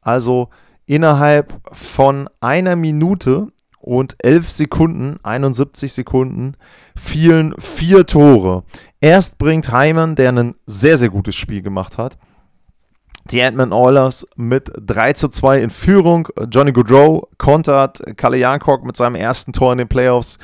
also 0.03 0.49
innerhalb 0.87 1.61
von 1.73 2.29
einer 2.41 2.75
Minute 2.75 3.49
und 3.79 4.17
11 4.19 4.51
Sekunden, 4.51 5.21
71 5.23 5.93
Sekunden, 5.93 6.57
fielen 6.97 7.55
vier 7.59 8.07
Tore. 8.07 8.65
Erst 9.01 9.39
bringt 9.39 9.73
Hyman, 9.73 10.15
der 10.15 10.33
ein 10.33 10.55
sehr, 10.67 10.99
sehr 10.99 11.09
gutes 11.09 11.35
Spiel 11.35 11.63
gemacht 11.63 11.99
hat, 11.99 12.19
die 13.31 13.41
Edmonton 13.41 13.73
Oilers 13.73 14.27
mit 14.37 14.71
3 14.75 15.13
zu 15.13 15.29
2 15.29 15.63
in 15.63 15.71
Führung. 15.71 16.29
Johnny 16.51 16.73
Goodrow 16.73 17.29
kontert 17.39 18.01
Kalle 18.17 18.39
Jankok 18.39 18.85
mit 18.85 18.97
seinem 18.97 19.15
ersten 19.15 19.53
Tor 19.53 19.73
in 19.73 19.79
den 19.79 19.89
Playoffs 19.89 20.39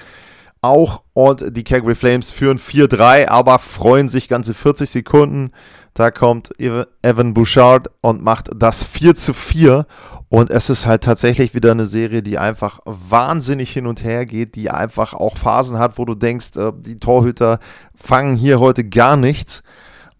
auch 0.67 1.03
und 1.12 1.57
die 1.57 1.65
Calgary 1.65 1.95
Flames 1.95 2.33
führen 2.33 2.59
4-3, 2.59 3.29
aber 3.29 3.59
freuen 3.59 4.09
sich 4.09 4.29
ganze 4.29 4.55
40 4.55 4.91
Sekunden. 4.91 5.53
Da 5.95 6.11
kommt 6.11 6.50
Evan 6.59 7.35
Bouchard 7.35 7.88
und 8.00 8.23
macht 8.23 8.50
das 8.55 8.85
4 8.85 9.15
zu 9.15 9.33
4. 9.33 9.87
Und 10.28 10.50
es 10.50 10.71
ist 10.71 10.87
halt 10.87 11.04
tatsächlich 11.04 11.54
wieder 11.54 11.71
eine 11.71 11.87
Serie, 11.87 12.23
die 12.23 12.38
einfach 12.38 12.80
wahnsinnig 12.85 13.71
hin 13.71 13.87
und 13.87 14.02
her 14.02 14.26
geht, 14.26 14.56
die 14.56 14.71
einfach 14.71 15.14
auch 15.14 15.37
Phasen 15.37 15.78
hat, 15.78 15.99
wo 15.99 16.04
du 16.04 16.14
denkst, 16.14 16.56
äh, 16.56 16.73
die 16.76 16.99
Torhüter 16.99 17.61
fangen 17.95 18.37
hier 18.37 18.59
heute 18.59 18.85
gar 18.85 19.16
nichts. 19.16 19.62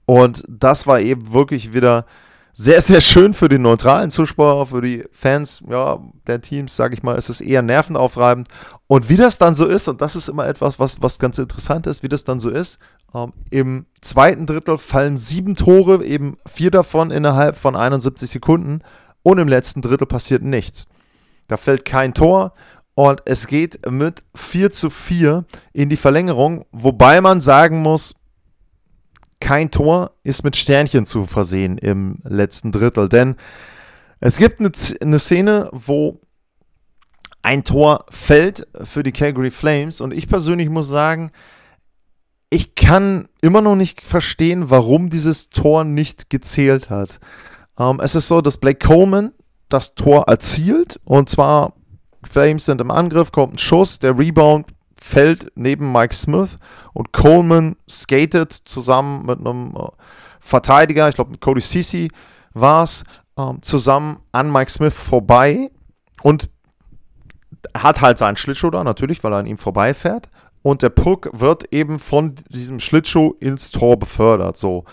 Und 0.05 0.45
das 0.49 0.87
war 0.87 1.01
eben 1.01 1.33
wirklich 1.33 1.73
wieder 1.73 2.07
sehr, 2.59 2.81
sehr 2.81 3.03
schön 3.03 3.35
für 3.35 3.51
den 3.51 3.63
neutralen 3.63 4.11
Zuschauer, 4.11 4.69
für 4.69 4.81
die 4.81 5.05
Fans 5.13 5.63
ja, 5.69 5.99
der 6.27 6.41
Teams, 6.41 6.75
sage 6.75 6.95
ich 6.95 7.03
mal, 7.03 7.17
ist 7.17 7.29
es 7.29 7.43
eher 7.43 7.61
nervenaufreibend. 7.61 8.49
Und 8.87 9.09
wie 9.09 9.17
das 9.19 9.37
dann 9.37 9.55
so 9.55 9.67
ist, 9.67 9.89
und 9.89 10.01
das 10.01 10.17
ist 10.17 10.29
immer 10.29 10.47
etwas, 10.47 10.79
was, 10.79 11.03
was 11.03 11.19
ganz 11.19 11.37
interessant 11.37 11.87
ist, 11.87 12.03
wie 12.03 12.09
das 12.09 12.25
dann 12.25 12.41
so 12.41 12.49
ist, 12.49 12.79
ähm, 13.13 13.33
im 13.51 13.87
zweiten 14.01 14.47
Drittel 14.47 14.79
fallen 14.79 15.19
sieben 15.19 15.57
Tore, 15.57 16.03
eben 16.05 16.39
vier 16.47 16.71
davon 16.71 17.11
innerhalb 17.11 17.59
von 17.59 17.77
71 17.77 18.31
Sekunden 18.31 18.81
und 19.27 19.39
im 19.39 19.49
letzten 19.49 19.83
Drittel 19.83 20.07
passiert 20.07 20.45
nichts. 20.45 20.87
Da 21.49 21.57
fällt 21.57 21.85
kein 21.85 22.15
Tor 22.15 22.55
und 22.95 23.23
es 23.25 23.49
geht 23.49 23.85
mit 23.91 24.23
4 24.37 24.71
zu 24.71 24.89
4 24.89 25.45
in 25.73 25.89
die 25.89 25.97
Verlängerung, 25.97 26.65
wobei 26.71 27.21
man 27.21 27.41
sagen 27.41 27.83
muss, 27.83 28.15
kein 29.41 29.73
Tor 29.73 30.13
ist 30.23 30.45
mit 30.45 30.55
Sternchen 30.55 31.07
zu 31.07 31.27
versehen 31.27 31.77
im 31.77 32.21
letzten 32.23 32.71
Drittel. 32.71 33.09
Denn 33.09 33.35
es 34.21 34.37
gibt 34.37 34.61
eine, 34.61 34.71
eine 35.01 35.19
Szene, 35.19 35.71
wo 35.73 36.21
ein 37.43 37.65
Tor 37.65 38.07
fällt 38.09 38.69
für 38.85 39.03
die 39.03 39.11
Calgary 39.11 39.51
Flames. 39.51 40.01
Und 40.01 40.15
ich 40.15 40.29
persönlich 40.29 40.69
muss 40.69 40.89
sagen, 40.89 41.33
ich 42.49 42.77
kann 42.77 43.27
immer 43.43 43.61
noch 43.61 43.75
nicht 43.75 44.03
verstehen, 44.03 44.71
warum 44.71 45.11
dieses 45.11 45.51
Tor 45.51 45.83
nicht 45.83 46.31
gezählt 46.31 46.91
hat. 46.91 47.19
Ähm, 47.79 48.01
es 48.03 48.15
ist 48.15 48.29
so, 48.29 48.41
dass 48.41 48.59
Blake 48.59 48.87
Coleman 48.87 49.33
das 49.69 49.95
Tor 49.95 50.25
erzielt. 50.29 51.01
Und 51.05 51.29
zwar, 51.29 51.75
Flames 52.25 52.65
sind 52.65 52.81
im 52.81 52.91
Angriff, 52.91 53.33
kommt 53.33 53.55
ein 53.55 53.59
Schuss, 53.59 53.99
der 53.99 54.19
Rebound 54.19 54.67
fällt 55.01 55.51
neben 55.55 55.93
Mike 55.93 56.15
Smith 56.15 56.59
und 56.93 57.13
Coleman 57.13 57.77
skatet 57.89 58.53
zusammen 58.53 59.27
mit 59.27 59.39
einem 59.39 59.75
äh, 59.77 59.89
Verteidiger, 60.41 61.09
ich 61.09 61.15
glaube 61.15 61.33
mit 61.33 61.41
Cody 61.41 61.61
Ceci 61.61 62.11
war 62.55 62.85
es, 62.85 63.05
ähm, 63.37 63.61
zusammen 63.63 64.21
an 64.33 64.51
Mike 64.51 64.71
Smith 64.71 64.95
vorbei 64.95 65.71
und 66.23 66.49
hat 67.77 68.01
halt 68.01 68.19
seinen 68.19 68.37
Schlittschuh 68.37 68.71
da, 68.71 68.83
natürlich, 68.85 69.23
weil 69.23 69.33
er 69.33 69.39
an 69.39 69.47
ihm 69.47 69.59
vorbeifährt. 69.59 70.29
Und 70.63 70.83
der 70.83 70.89
Puck 70.89 71.31
wird 71.33 71.73
eben 71.73 71.99
von 71.99 72.35
diesem 72.49 72.81
Schlittschuh 72.81 73.35
ins 73.39 73.71
Tor 73.71 73.99
befördert. 73.99 74.57
So. 74.57 74.85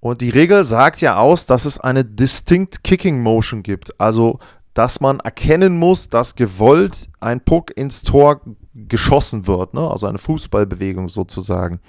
Und 0.00 0.22
die 0.22 0.30
Regel 0.30 0.64
sagt 0.64 1.02
ja 1.02 1.18
aus, 1.18 1.46
dass 1.46 1.66
es 1.66 1.78
eine 1.78 2.04
Distinct 2.04 2.82
Kicking 2.82 3.22
Motion 3.22 3.62
gibt. 3.62 4.00
Also, 4.00 4.38
dass 4.74 5.00
man 5.00 5.20
erkennen 5.20 5.78
muss, 5.78 6.08
dass 6.08 6.36
gewollt 6.36 7.08
ein 7.20 7.40
Puck 7.40 7.76
ins 7.76 8.02
Tor 8.02 8.40
geschossen 8.74 9.46
wird, 9.46 9.74
ne? 9.74 9.90
also 9.90 10.06
eine 10.06 10.18
Fußballbewegung 10.18 11.08
sozusagen. 11.08 11.80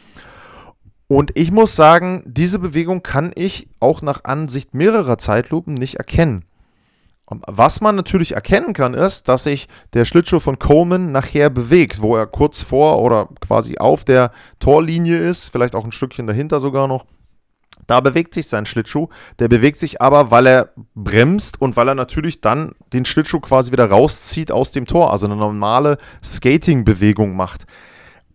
Und 1.07 1.31
ich 1.35 1.51
muss 1.51 1.75
sagen, 1.75 2.23
diese 2.25 2.59
Bewegung 2.59 3.03
kann 3.03 3.31
ich 3.35 3.69
auch 3.79 4.01
nach 4.01 4.23
Ansicht 4.23 4.73
mehrerer 4.73 5.17
Zeitlupen 5.17 5.73
nicht 5.73 5.95
erkennen. 5.95 6.45
Was 7.47 7.79
man 7.79 7.95
natürlich 7.95 8.33
erkennen 8.33 8.73
kann, 8.73 8.93
ist, 8.93 9.29
dass 9.29 9.43
sich 9.43 9.69
der 9.93 10.03
Schlittschuh 10.03 10.39
von 10.39 10.59
Coleman 10.59 11.13
nachher 11.13 11.49
bewegt, 11.49 12.01
wo 12.01 12.17
er 12.17 12.27
kurz 12.27 12.61
vor 12.61 13.01
oder 13.01 13.29
quasi 13.39 13.77
auf 13.77 14.03
der 14.03 14.31
Torlinie 14.59 15.17
ist, 15.17 15.49
vielleicht 15.49 15.75
auch 15.75 15.85
ein 15.85 15.93
Stückchen 15.93 16.27
dahinter 16.27 16.59
sogar 16.59 16.89
noch. 16.89 17.05
Da 17.91 17.99
bewegt 17.99 18.33
sich 18.33 18.47
sein 18.47 18.65
Schlittschuh. 18.65 19.09
Der 19.39 19.49
bewegt 19.49 19.77
sich 19.77 20.01
aber, 20.01 20.31
weil 20.31 20.47
er 20.47 20.69
bremst 20.95 21.59
und 21.59 21.75
weil 21.75 21.89
er 21.89 21.95
natürlich 21.95 22.39
dann 22.39 22.71
den 22.93 23.03
Schlittschuh 23.03 23.41
quasi 23.41 23.73
wieder 23.73 23.89
rauszieht 23.89 24.49
aus 24.49 24.71
dem 24.71 24.85
Tor, 24.85 25.11
also 25.11 25.25
eine 25.25 25.35
normale 25.35 25.97
Skating-Bewegung 26.23 27.35
macht. 27.35 27.65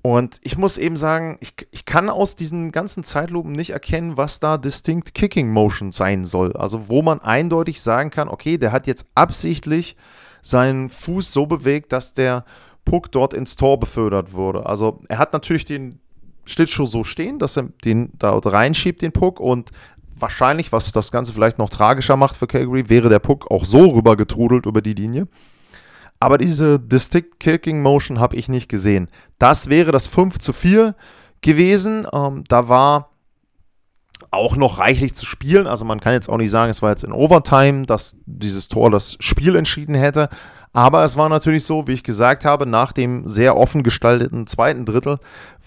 Und 0.02 0.36
ich 0.42 0.58
muss 0.58 0.76
eben 0.76 0.98
sagen, 0.98 1.38
ich, 1.40 1.54
ich 1.70 1.86
kann 1.86 2.10
aus 2.10 2.36
diesen 2.36 2.70
ganzen 2.70 3.02
Zeitlupen 3.02 3.52
nicht 3.52 3.70
erkennen, 3.70 4.18
was 4.18 4.40
da 4.40 4.58
Distinct 4.58 5.14
Kicking 5.14 5.50
Motion 5.50 5.90
sein 5.90 6.26
soll. 6.26 6.54
Also 6.54 6.90
wo 6.90 7.00
man 7.00 7.20
eindeutig 7.20 7.80
sagen 7.80 8.10
kann, 8.10 8.28
okay, 8.28 8.58
der 8.58 8.72
hat 8.72 8.86
jetzt 8.86 9.06
absichtlich 9.14 9.96
seinen 10.42 10.90
Fuß 10.90 11.32
so 11.32 11.46
bewegt, 11.46 11.94
dass 11.94 12.12
der 12.12 12.44
Puck 12.84 13.10
dort 13.10 13.32
ins 13.32 13.56
Tor 13.56 13.80
befördert 13.80 14.34
wurde. 14.34 14.66
Also 14.66 14.98
er 15.08 15.16
hat 15.16 15.32
natürlich 15.32 15.64
den, 15.64 15.98
Schlittschuh 16.46 16.86
so 16.86 17.04
stehen, 17.04 17.38
dass 17.38 17.56
er 17.56 17.68
den 17.84 18.10
da 18.18 18.38
reinschiebt, 18.38 19.02
den 19.02 19.12
Puck. 19.12 19.40
Und 19.40 19.70
wahrscheinlich, 20.18 20.72
was 20.72 20.90
das 20.92 21.12
Ganze 21.12 21.32
vielleicht 21.32 21.58
noch 21.58 21.70
tragischer 21.70 22.16
macht 22.16 22.36
für 22.36 22.46
Calgary, 22.46 22.88
wäre 22.88 23.08
der 23.08 23.18
Puck 23.18 23.50
auch 23.50 23.64
so 23.64 23.86
rüber 23.88 24.16
getrudelt 24.16 24.66
über 24.66 24.80
die 24.80 24.94
Linie. 24.94 25.28
Aber 26.18 26.38
diese 26.38 26.80
Distinct 26.80 27.40
Kicking 27.40 27.82
Motion 27.82 28.20
habe 28.20 28.36
ich 28.36 28.48
nicht 28.48 28.68
gesehen. 28.68 29.08
Das 29.38 29.68
wäre 29.68 29.92
das 29.92 30.06
5 30.06 30.38
zu 30.38 30.52
4 30.52 30.94
gewesen. 31.42 32.06
Ähm, 32.12 32.44
da 32.48 32.68
war 32.68 33.10
auch 34.30 34.56
noch 34.56 34.78
reichlich 34.78 35.14
zu 35.14 35.26
spielen. 35.26 35.66
Also 35.66 35.84
man 35.84 36.00
kann 36.00 36.14
jetzt 36.14 36.28
auch 36.28 36.38
nicht 36.38 36.50
sagen, 36.50 36.70
es 36.70 36.82
war 36.82 36.90
jetzt 36.90 37.04
in 37.04 37.12
Overtime, 37.12 37.84
dass 37.84 38.16
dieses 38.24 38.68
Tor 38.68 38.90
das 38.90 39.16
Spiel 39.20 39.56
entschieden 39.56 39.94
hätte. 39.94 40.28
Aber 40.76 41.04
es 41.04 41.16
war 41.16 41.30
natürlich 41.30 41.64
so, 41.64 41.86
wie 41.86 41.94
ich 41.94 42.02
gesagt 42.04 42.44
habe, 42.44 42.66
nach 42.66 42.92
dem 42.92 43.26
sehr 43.26 43.56
offen 43.56 43.82
gestalteten 43.82 44.46
zweiten 44.46 44.84
Drittel 44.84 45.16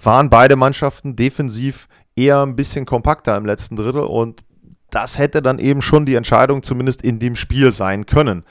waren 0.04 0.30
beide 0.30 0.56
Mannschaften 0.56 1.16
defensiv 1.16 1.88
eher 2.16 2.44
ein 2.44 2.56
bisschen 2.56 2.86
kompakter 2.86 3.36
im 3.36 3.44
letzten 3.44 3.75
Drittel 3.75 4.01
und 4.01 4.44
das 4.92 5.18
hätte 5.18 5.42
dann 5.42 5.58
eben 5.58 5.82
schon 5.82 6.06
die 6.06 6.13
Entscheidung 6.13 6.62
zumindest 6.62 7.01
in 7.01 7.18
dem 7.18 7.36
Spiel 7.36 7.72
sein 7.72 8.06
können. 8.06 8.44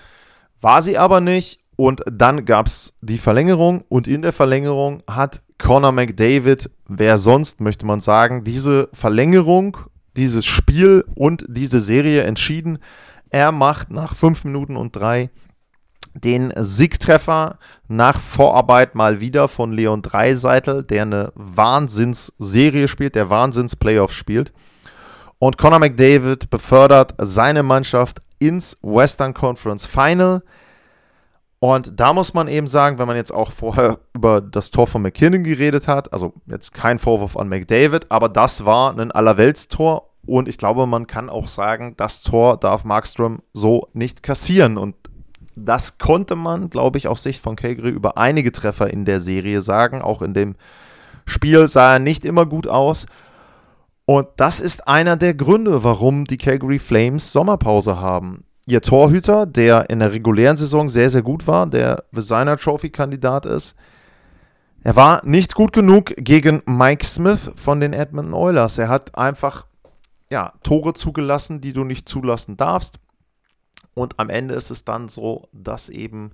War 0.60 0.82
sie 0.82 0.98
aber 0.98 1.20
nicht 1.20 1.60
und 1.76 2.02
dann 2.10 2.44
gab 2.44 2.66
es 2.66 2.92
die 3.02 3.18
Verlängerung 3.18 3.84
und 3.88 4.08
in 4.08 4.22
der 4.22 4.32
Verlängerung 4.32 5.04
hat 5.08 5.42
Conor 5.58 5.92
McDavid, 5.92 6.72
wer 6.88 7.18
sonst 7.18 7.60
möchte 7.60 7.86
man 7.86 8.00
sagen, 8.00 8.42
diese 8.42 8.88
Verlängerung, 8.92 9.76
dieses 10.16 10.44
Spiel 10.44 11.04
und 11.14 11.44
diese 11.46 11.78
Serie 11.78 12.24
entschieden. 12.24 12.78
Er 13.30 13.52
macht 13.52 13.92
nach 13.92 14.16
fünf 14.16 14.42
Minuten 14.42 14.76
und 14.76 14.96
drei 14.96 15.30
den 16.20 16.52
Siegtreffer 16.56 17.58
nach 17.88 18.20
Vorarbeit 18.20 18.94
mal 18.94 19.20
wieder 19.20 19.48
von 19.48 19.72
Leon 19.72 20.02
Dreiseitel, 20.02 20.82
der 20.82 21.02
eine 21.02 21.32
Wahnsinnsserie 21.34 22.88
spielt, 22.88 23.14
der 23.14 23.30
Wahnsinns-Playoff 23.30 24.12
spielt. 24.12 24.52
Und 25.38 25.58
Conor 25.58 25.78
McDavid 25.78 26.50
befördert 26.50 27.14
seine 27.18 27.62
Mannschaft 27.62 28.22
ins 28.38 28.78
Western 28.82 29.34
Conference 29.34 29.86
Final. 29.86 30.42
Und 31.60 31.98
da 31.98 32.12
muss 32.12 32.34
man 32.34 32.46
eben 32.48 32.66
sagen, 32.66 32.98
wenn 32.98 33.08
man 33.08 33.16
jetzt 33.16 33.32
auch 33.32 33.50
vorher 33.50 33.98
über 34.14 34.40
das 34.40 34.70
Tor 34.70 34.86
von 34.86 35.02
McKinnon 35.02 35.42
geredet 35.42 35.88
hat, 35.88 36.12
also 36.12 36.34
jetzt 36.46 36.72
kein 36.72 36.98
Vorwurf 36.98 37.36
an 37.36 37.48
McDavid, 37.48 38.10
aber 38.10 38.28
das 38.28 38.64
war 38.64 38.96
ein 38.96 39.10
Allerweltstor 39.10 40.08
und 40.28 40.46
ich 40.46 40.58
glaube, 40.58 40.86
man 40.86 41.06
kann 41.06 41.30
auch 41.30 41.48
sagen, 41.48 41.94
das 41.96 42.22
Tor 42.22 42.58
darf 42.58 42.84
Markström 42.84 43.40
so 43.54 43.88
nicht 43.94 44.22
kassieren. 44.22 44.76
Und 44.76 44.94
das 45.64 45.98
konnte 45.98 46.36
man, 46.36 46.70
glaube 46.70 46.98
ich, 46.98 47.08
aus 47.08 47.22
Sicht 47.22 47.40
von 47.40 47.56
Calgary 47.56 47.90
über 47.90 48.16
einige 48.18 48.52
Treffer 48.52 48.92
in 48.92 49.04
der 49.04 49.20
Serie 49.20 49.60
sagen. 49.60 50.02
Auch 50.02 50.22
in 50.22 50.34
dem 50.34 50.56
Spiel 51.26 51.66
sah 51.66 51.94
er 51.94 51.98
nicht 51.98 52.24
immer 52.24 52.46
gut 52.46 52.66
aus. 52.66 53.06
Und 54.04 54.28
das 54.36 54.60
ist 54.60 54.88
einer 54.88 55.16
der 55.16 55.34
Gründe, 55.34 55.84
warum 55.84 56.24
die 56.24 56.38
Calgary 56.38 56.78
Flames 56.78 57.32
Sommerpause 57.32 58.00
haben. 58.00 58.44
Ihr 58.66 58.80
Torhüter, 58.80 59.46
der 59.46 59.90
in 59.90 59.98
der 59.98 60.12
regulären 60.12 60.56
Saison 60.56 60.88
sehr, 60.88 61.10
sehr 61.10 61.22
gut 61.22 61.46
war, 61.46 61.66
der 61.66 62.04
Designer 62.12 62.56
Trophy-Kandidat 62.56 63.46
ist, 63.46 63.76
er 64.82 64.96
war 64.96 65.20
nicht 65.24 65.54
gut 65.54 65.72
genug 65.72 66.14
gegen 66.16 66.62
Mike 66.64 67.04
Smith 67.04 67.50
von 67.54 67.80
den 67.80 67.92
Edmonton 67.92 68.34
Oilers. 68.34 68.78
Er 68.78 68.88
hat 68.88 69.16
einfach 69.18 69.66
ja, 70.30 70.52
Tore 70.62 70.94
zugelassen, 70.94 71.60
die 71.60 71.72
du 71.72 71.84
nicht 71.84 72.08
zulassen 72.08 72.56
darfst. 72.56 72.98
Und 73.98 74.18
am 74.18 74.30
Ende 74.30 74.54
ist 74.54 74.70
es 74.70 74.84
dann 74.84 75.08
so, 75.08 75.48
dass 75.52 75.88
eben 75.88 76.32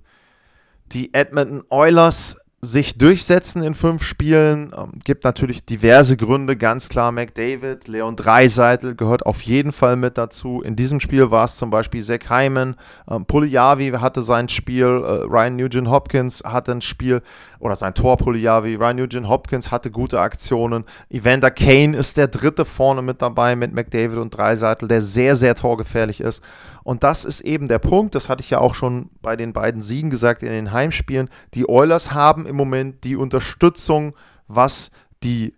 die 0.91 1.13
Edmonton 1.13 1.63
Oilers 1.69 2.37
sich 2.65 2.97
durchsetzen 2.97 3.63
in 3.63 3.75
fünf 3.75 4.03
Spielen. 4.03 4.73
Ähm, 4.75 4.99
gibt 5.03 5.23
natürlich 5.23 5.65
diverse 5.65 6.17
Gründe, 6.17 6.57
ganz 6.57 6.89
klar 6.89 7.11
McDavid, 7.11 7.87
Leon 7.87 8.15
Dreiseitel 8.15 8.95
gehört 8.95 9.25
auf 9.25 9.41
jeden 9.41 9.71
Fall 9.71 9.95
mit 9.95 10.17
dazu. 10.17 10.61
In 10.61 10.75
diesem 10.75 10.99
Spiel 10.99 11.31
war 11.31 11.45
es 11.45 11.57
zum 11.57 11.69
Beispiel 11.69 12.01
Zach 12.01 12.29
Hyman, 12.29 12.75
ähm, 13.09 13.25
Puliavi 13.25 13.91
hatte 13.91 14.21
sein 14.21 14.49
Spiel, 14.49 14.85
äh, 14.85 15.25
Ryan 15.25 15.55
Nugent 15.55 15.89
Hopkins 15.89 16.43
hatte 16.43 16.71
ein 16.71 16.81
Spiel 16.81 17.21
oder 17.65 17.75
sein 17.75 17.95
Tor 17.95 18.17
Puliavi, 18.17 18.75
Ryan 18.75 18.95
Nugent 18.97 19.27
Hopkins 19.27 19.71
hatte 19.71 19.89
gute 19.89 20.19
Aktionen. 20.19 20.85
Evander 21.09 21.49
Kane 21.49 21.97
ist 21.97 22.15
der 22.15 22.27
dritte 22.27 22.63
vorne 22.63 23.01
mit 23.01 23.21
dabei 23.21 23.55
mit 23.55 23.73
McDavid 23.73 24.19
und 24.19 24.37
Dreiseitel, 24.37 24.87
der 24.87 25.01
sehr, 25.01 25.35
sehr 25.35 25.55
torgefährlich 25.55 26.21
ist. 26.21 26.43
Und 26.83 27.03
das 27.03 27.25
ist 27.25 27.41
eben 27.41 27.67
der 27.67 27.79
Punkt, 27.79 28.13
das 28.13 28.29
hatte 28.29 28.43
ich 28.43 28.51
ja 28.51 28.59
auch 28.59 28.75
schon 28.75 29.09
bei 29.23 29.35
den 29.35 29.51
beiden 29.51 29.81
Siegen 29.81 30.11
gesagt 30.11 30.43
in 30.43 30.51
den 30.51 30.71
Heimspielen. 30.71 31.29
Die 31.55 31.67
Oilers 31.67 32.13
haben 32.13 32.45
im 32.45 32.55
Moment 32.55 33.03
die 33.03 33.15
Unterstützung, 33.15 34.13
was 34.47 34.91
die 35.23 35.55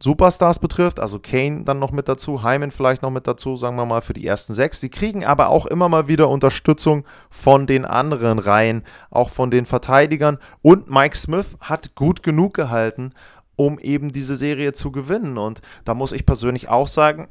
Superstars 0.00 0.60
betrifft, 0.60 1.00
also 1.00 1.18
Kane 1.18 1.64
dann 1.64 1.80
noch 1.80 1.90
mit 1.90 2.08
dazu, 2.08 2.44
Hyman 2.44 2.70
vielleicht 2.70 3.02
noch 3.02 3.10
mit 3.10 3.26
dazu, 3.26 3.56
sagen 3.56 3.76
wir 3.76 3.84
mal 3.84 4.00
für 4.00 4.14
die 4.14 4.26
ersten 4.26 4.54
sechs. 4.54 4.80
Sie 4.80 4.90
kriegen 4.90 5.24
aber 5.24 5.48
auch 5.48 5.66
immer 5.66 5.88
mal 5.88 6.06
wieder 6.06 6.28
Unterstützung 6.28 7.04
von 7.30 7.66
den 7.66 7.84
anderen 7.84 8.38
Reihen, 8.38 8.84
auch 9.10 9.30
von 9.30 9.50
den 9.50 9.66
Verteidigern. 9.66 10.38
Und 10.62 10.88
Mike 10.88 11.16
Smith 11.16 11.56
hat 11.60 11.96
gut 11.96 12.22
genug 12.22 12.54
gehalten, 12.54 13.12
um 13.56 13.80
eben 13.80 14.12
diese 14.12 14.36
Serie 14.36 14.72
zu 14.72 14.92
gewinnen. 14.92 15.36
Und 15.36 15.62
da 15.84 15.94
muss 15.94 16.12
ich 16.12 16.24
persönlich 16.24 16.68
auch 16.68 16.86
sagen, 16.86 17.28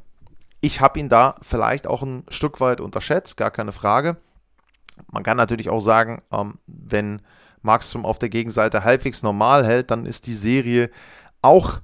ich 0.60 0.82
habe 0.82 0.98
ihn 0.98 1.08
da 1.08 1.36
vielleicht 1.40 1.86
auch 1.86 2.02
ein 2.02 2.24
Stück 2.28 2.60
weit 2.60 2.82
unterschätzt, 2.82 3.38
gar 3.38 3.50
keine 3.50 3.72
Frage. 3.72 4.18
Man 5.10 5.22
kann 5.22 5.38
natürlich 5.38 5.70
auch 5.70 5.80
sagen, 5.80 6.20
ähm, 6.32 6.58
wenn 6.66 7.22
Markstrom 7.62 8.04
auf 8.04 8.18
der 8.18 8.28
Gegenseite 8.28 8.84
halbwegs 8.84 9.22
normal 9.22 9.64
hält, 9.64 9.90
dann 9.90 10.04
ist 10.04 10.26
die 10.26 10.34
Serie 10.34 10.90
auch 11.40 11.80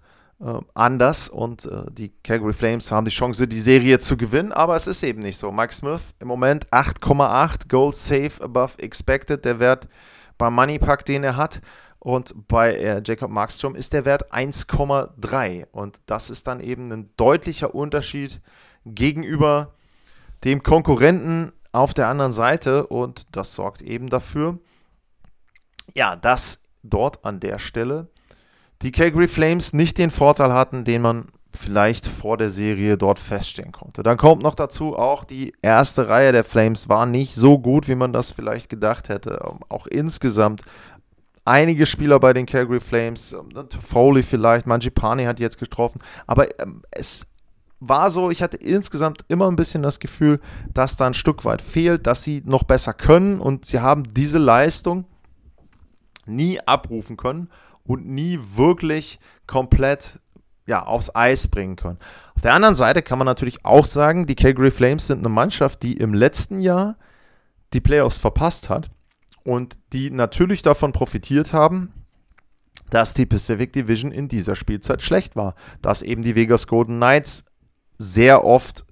anders 0.74 1.28
und 1.28 1.64
äh, 1.66 1.84
die 1.90 2.10
Calgary 2.22 2.52
Flames 2.52 2.90
haben 2.90 3.04
die 3.04 3.10
Chance, 3.10 3.46
die 3.46 3.60
Serie 3.60 3.98
zu 3.98 4.16
gewinnen, 4.16 4.52
aber 4.52 4.76
es 4.76 4.86
ist 4.86 5.02
eben 5.02 5.20
nicht 5.20 5.38
so. 5.38 5.50
Mike 5.52 5.72
Smith 5.72 6.14
im 6.18 6.28
Moment 6.28 6.68
8,8 6.70 7.68
Gold 7.68 7.96
Save 7.96 8.32
above 8.40 8.78
expected, 8.78 9.44
der 9.44 9.58
Wert 9.58 9.88
beim 10.36 10.54
Moneypack, 10.54 11.04
den 11.04 11.24
er 11.24 11.36
hat. 11.36 11.60
Und 11.98 12.48
bei 12.48 12.74
äh, 12.74 13.02
Jacob 13.02 13.30
Markstrom 13.30 13.74
ist 13.74 13.94
der 13.94 14.04
Wert 14.04 14.30
1,3. 14.32 15.66
Und 15.72 15.98
das 16.04 16.28
ist 16.28 16.46
dann 16.46 16.60
eben 16.60 16.92
ein 16.92 17.10
deutlicher 17.16 17.74
Unterschied 17.74 18.42
gegenüber 18.84 19.72
dem 20.44 20.62
Konkurrenten 20.62 21.52
auf 21.72 21.94
der 21.94 22.08
anderen 22.08 22.32
Seite. 22.32 22.86
Und 22.86 23.34
das 23.34 23.54
sorgt 23.54 23.80
eben 23.80 24.10
dafür, 24.10 24.58
ja, 25.94 26.14
dass 26.16 26.62
dort 26.82 27.24
an 27.24 27.40
der 27.40 27.58
Stelle 27.58 28.08
die 28.84 28.92
Calgary 28.92 29.28
Flames 29.28 29.72
nicht 29.72 29.96
den 29.98 30.10
Vorteil 30.10 30.52
hatten, 30.52 30.84
den 30.84 31.02
man 31.02 31.26
vielleicht 31.56 32.06
vor 32.06 32.36
der 32.36 32.50
Serie 32.50 32.98
dort 32.98 33.18
feststellen 33.18 33.72
konnte. 33.72 34.02
Dann 34.02 34.16
kommt 34.16 34.42
noch 34.42 34.54
dazu, 34.54 34.96
auch 34.96 35.24
die 35.24 35.54
erste 35.62 36.08
Reihe 36.08 36.32
der 36.32 36.44
Flames 36.44 36.88
war 36.88 37.06
nicht 37.06 37.34
so 37.34 37.58
gut, 37.58 37.88
wie 37.88 37.94
man 37.94 38.12
das 38.12 38.32
vielleicht 38.32 38.68
gedacht 38.68 39.08
hätte. 39.08 39.40
Ähm, 39.48 39.60
auch 39.68 39.86
insgesamt 39.86 40.62
einige 41.44 41.86
Spieler 41.86 42.20
bei 42.20 42.32
den 42.32 42.44
Calgary 42.44 42.80
Flames, 42.80 43.32
ähm, 43.32 43.68
Foley 43.80 44.22
vielleicht, 44.22 44.66
Manjipani 44.66 45.24
hat 45.24 45.40
jetzt 45.40 45.58
getroffen, 45.58 46.00
aber 46.26 46.58
ähm, 46.60 46.82
es 46.90 47.26
war 47.80 48.10
so, 48.10 48.30
ich 48.30 48.42
hatte 48.42 48.56
insgesamt 48.56 49.24
immer 49.28 49.50
ein 49.50 49.56
bisschen 49.56 49.82
das 49.82 49.98
Gefühl, 49.98 50.40
dass 50.72 50.96
da 50.96 51.06
ein 51.06 51.14
Stück 51.14 51.44
weit 51.44 51.62
fehlt, 51.62 52.06
dass 52.06 52.22
sie 52.22 52.42
noch 52.44 52.64
besser 52.64 52.94
können 52.94 53.40
und 53.40 53.64
sie 53.64 53.80
haben 53.80 54.04
diese 54.14 54.38
Leistung 54.38 55.04
nie 56.26 56.58
abrufen 56.60 57.16
können 57.16 57.48
und 57.86 58.06
nie 58.06 58.38
wirklich 58.54 59.18
komplett 59.46 60.20
ja, 60.66 60.82
aufs 60.82 61.14
Eis 61.14 61.48
bringen 61.48 61.76
können. 61.76 61.98
Auf 62.34 62.42
der 62.42 62.54
anderen 62.54 62.74
Seite 62.74 63.02
kann 63.02 63.18
man 63.18 63.26
natürlich 63.26 63.64
auch 63.64 63.86
sagen, 63.86 64.26
die 64.26 64.34
Calgary 64.34 64.70
Flames 64.70 65.06
sind 65.06 65.18
eine 65.18 65.28
Mannschaft, 65.28 65.82
die 65.82 65.94
im 65.94 66.14
letzten 66.14 66.60
Jahr 66.60 66.96
die 67.74 67.80
Playoffs 67.80 68.18
verpasst 68.18 68.68
hat 68.68 68.88
und 69.44 69.76
die 69.92 70.10
natürlich 70.10 70.62
davon 70.62 70.92
profitiert 70.92 71.52
haben, 71.52 71.92
dass 72.90 73.14
die 73.14 73.26
Pacific 73.26 73.72
Division 73.72 74.12
in 74.12 74.28
dieser 74.28 74.56
Spielzeit 74.56 75.02
schlecht 75.02 75.36
war. 75.36 75.54
Dass 75.82 76.02
eben 76.02 76.22
die 76.22 76.34
Vegas 76.34 76.66
Golden 76.66 76.96
Knights 76.96 77.44
sehr 77.98 78.44
oft 78.44 78.84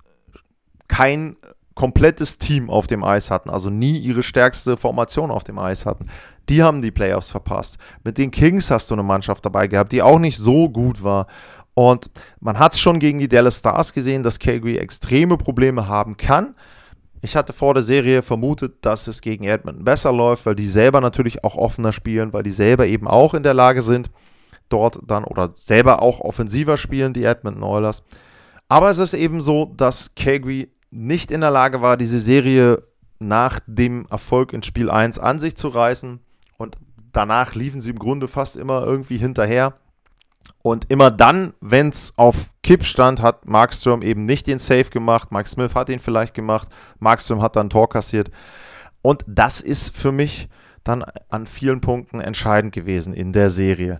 kein 0.88 1.36
komplettes 1.74 2.38
Team 2.38 2.68
auf 2.68 2.86
dem 2.86 3.02
Eis 3.02 3.30
hatten, 3.30 3.48
also 3.48 3.70
nie 3.70 3.98
ihre 3.98 4.22
stärkste 4.22 4.76
Formation 4.76 5.30
auf 5.30 5.44
dem 5.44 5.58
Eis 5.58 5.86
hatten. 5.86 6.08
Die 6.48 6.62
haben 6.62 6.82
die 6.82 6.90
Playoffs 6.90 7.30
verpasst. 7.30 7.78
Mit 8.04 8.18
den 8.18 8.30
Kings 8.30 8.70
hast 8.70 8.90
du 8.90 8.94
eine 8.94 9.02
Mannschaft 9.02 9.44
dabei 9.44 9.68
gehabt, 9.68 9.92
die 9.92 10.02
auch 10.02 10.18
nicht 10.18 10.38
so 10.38 10.68
gut 10.68 11.02
war. 11.02 11.26
Und 11.74 12.10
man 12.40 12.58
hat 12.58 12.74
es 12.74 12.80
schon 12.80 12.98
gegen 12.98 13.18
die 13.18 13.28
Dallas 13.28 13.58
Stars 13.58 13.92
gesehen, 13.92 14.22
dass 14.22 14.38
Calgary 14.38 14.76
extreme 14.76 15.36
Probleme 15.36 15.88
haben 15.88 16.16
kann. 16.16 16.54
Ich 17.22 17.36
hatte 17.36 17.52
vor 17.52 17.72
der 17.72 17.84
Serie 17.84 18.22
vermutet, 18.22 18.84
dass 18.84 19.06
es 19.06 19.20
gegen 19.20 19.44
Edmonton 19.44 19.84
besser 19.84 20.12
läuft, 20.12 20.44
weil 20.44 20.56
die 20.56 20.66
selber 20.66 21.00
natürlich 21.00 21.44
auch 21.44 21.56
offener 21.56 21.92
spielen, 21.92 22.32
weil 22.32 22.42
die 22.42 22.50
selber 22.50 22.86
eben 22.86 23.06
auch 23.06 23.32
in 23.32 23.44
der 23.44 23.54
Lage 23.54 23.80
sind, 23.80 24.10
dort 24.68 24.98
dann 25.06 25.24
oder 25.24 25.50
selber 25.54 26.02
auch 26.02 26.20
offensiver 26.20 26.76
spielen, 26.76 27.12
die 27.12 27.24
Edmonton 27.24 27.62
Oilers. 27.62 28.02
Aber 28.68 28.90
es 28.90 28.98
ist 28.98 29.14
eben 29.14 29.40
so, 29.40 29.66
dass 29.76 30.14
Calgary 30.16 30.72
nicht 30.90 31.30
in 31.30 31.42
der 31.42 31.50
Lage 31.50 31.80
war, 31.80 31.96
diese 31.96 32.18
Serie 32.18 32.82
nach 33.20 33.60
dem 33.66 34.06
Erfolg 34.10 34.52
in 34.52 34.62
Spiel 34.62 34.90
1 34.90 35.18
an 35.18 35.38
sich 35.38 35.56
zu 35.56 35.68
reißen. 35.68 36.20
Und 36.62 36.76
danach 37.12 37.56
liefen 37.56 37.80
sie 37.80 37.90
im 37.90 37.98
Grunde 37.98 38.28
fast 38.28 38.56
immer 38.56 38.84
irgendwie 38.84 39.16
hinterher. 39.18 39.74
Und 40.62 40.88
immer 40.90 41.10
dann, 41.10 41.54
wenn 41.60 41.88
es 41.88 42.14
auf 42.16 42.50
Kipp 42.62 42.84
stand, 42.84 43.20
hat 43.20 43.46
Markström 43.46 44.00
eben 44.00 44.26
nicht 44.26 44.46
den 44.46 44.60
Save 44.60 44.84
gemacht. 44.84 45.32
Mike 45.32 45.48
Smith 45.48 45.74
hat 45.74 45.88
ihn 45.88 45.98
vielleicht 45.98 46.34
gemacht. 46.34 46.68
Markström 47.00 47.42
hat 47.42 47.56
dann 47.56 47.68
Tor 47.68 47.88
kassiert. 47.88 48.30
Und 49.02 49.24
das 49.26 49.60
ist 49.60 49.96
für 49.96 50.12
mich 50.12 50.48
dann 50.84 51.04
an 51.28 51.46
vielen 51.46 51.80
Punkten 51.80 52.20
entscheidend 52.20 52.72
gewesen 52.72 53.12
in 53.12 53.32
der 53.32 53.50
Serie. 53.50 53.98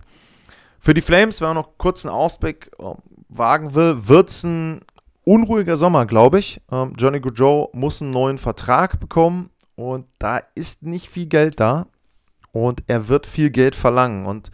Für 0.79 0.93
die 0.93 1.01
Flames, 1.01 1.41
wenn 1.41 1.49
man 1.49 1.57
noch 1.57 1.77
kurz 1.77 2.05
einen 2.05 2.15
Ausblick 2.15 2.71
äh, 2.79 2.83
wagen 3.27 3.75
will, 3.75 4.07
wird 4.07 4.29
es 4.29 4.43
ein 4.45 4.79
unruhiger 5.25 5.75
Sommer, 5.75 6.05
glaube 6.05 6.39
ich. 6.39 6.61
Ähm, 6.71 6.93
Johnny 6.97 7.19
Goodrow 7.19 7.73
muss 7.73 8.01
einen 8.01 8.11
neuen 8.11 8.37
Vertrag 8.37 9.01
bekommen 9.01 9.49
und 9.75 10.05
da 10.17 10.39
ist 10.55 10.83
nicht 10.83 11.09
viel 11.09 11.25
Geld 11.25 11.59
da 11.59 11.87
und 12.53 12.83
er 12.87 13.09
wird 13.09 13.27
viel 13.27 13.49
Geld 13.49 13.75
verlangen. 13.75 14.25
Und 14.25 14.51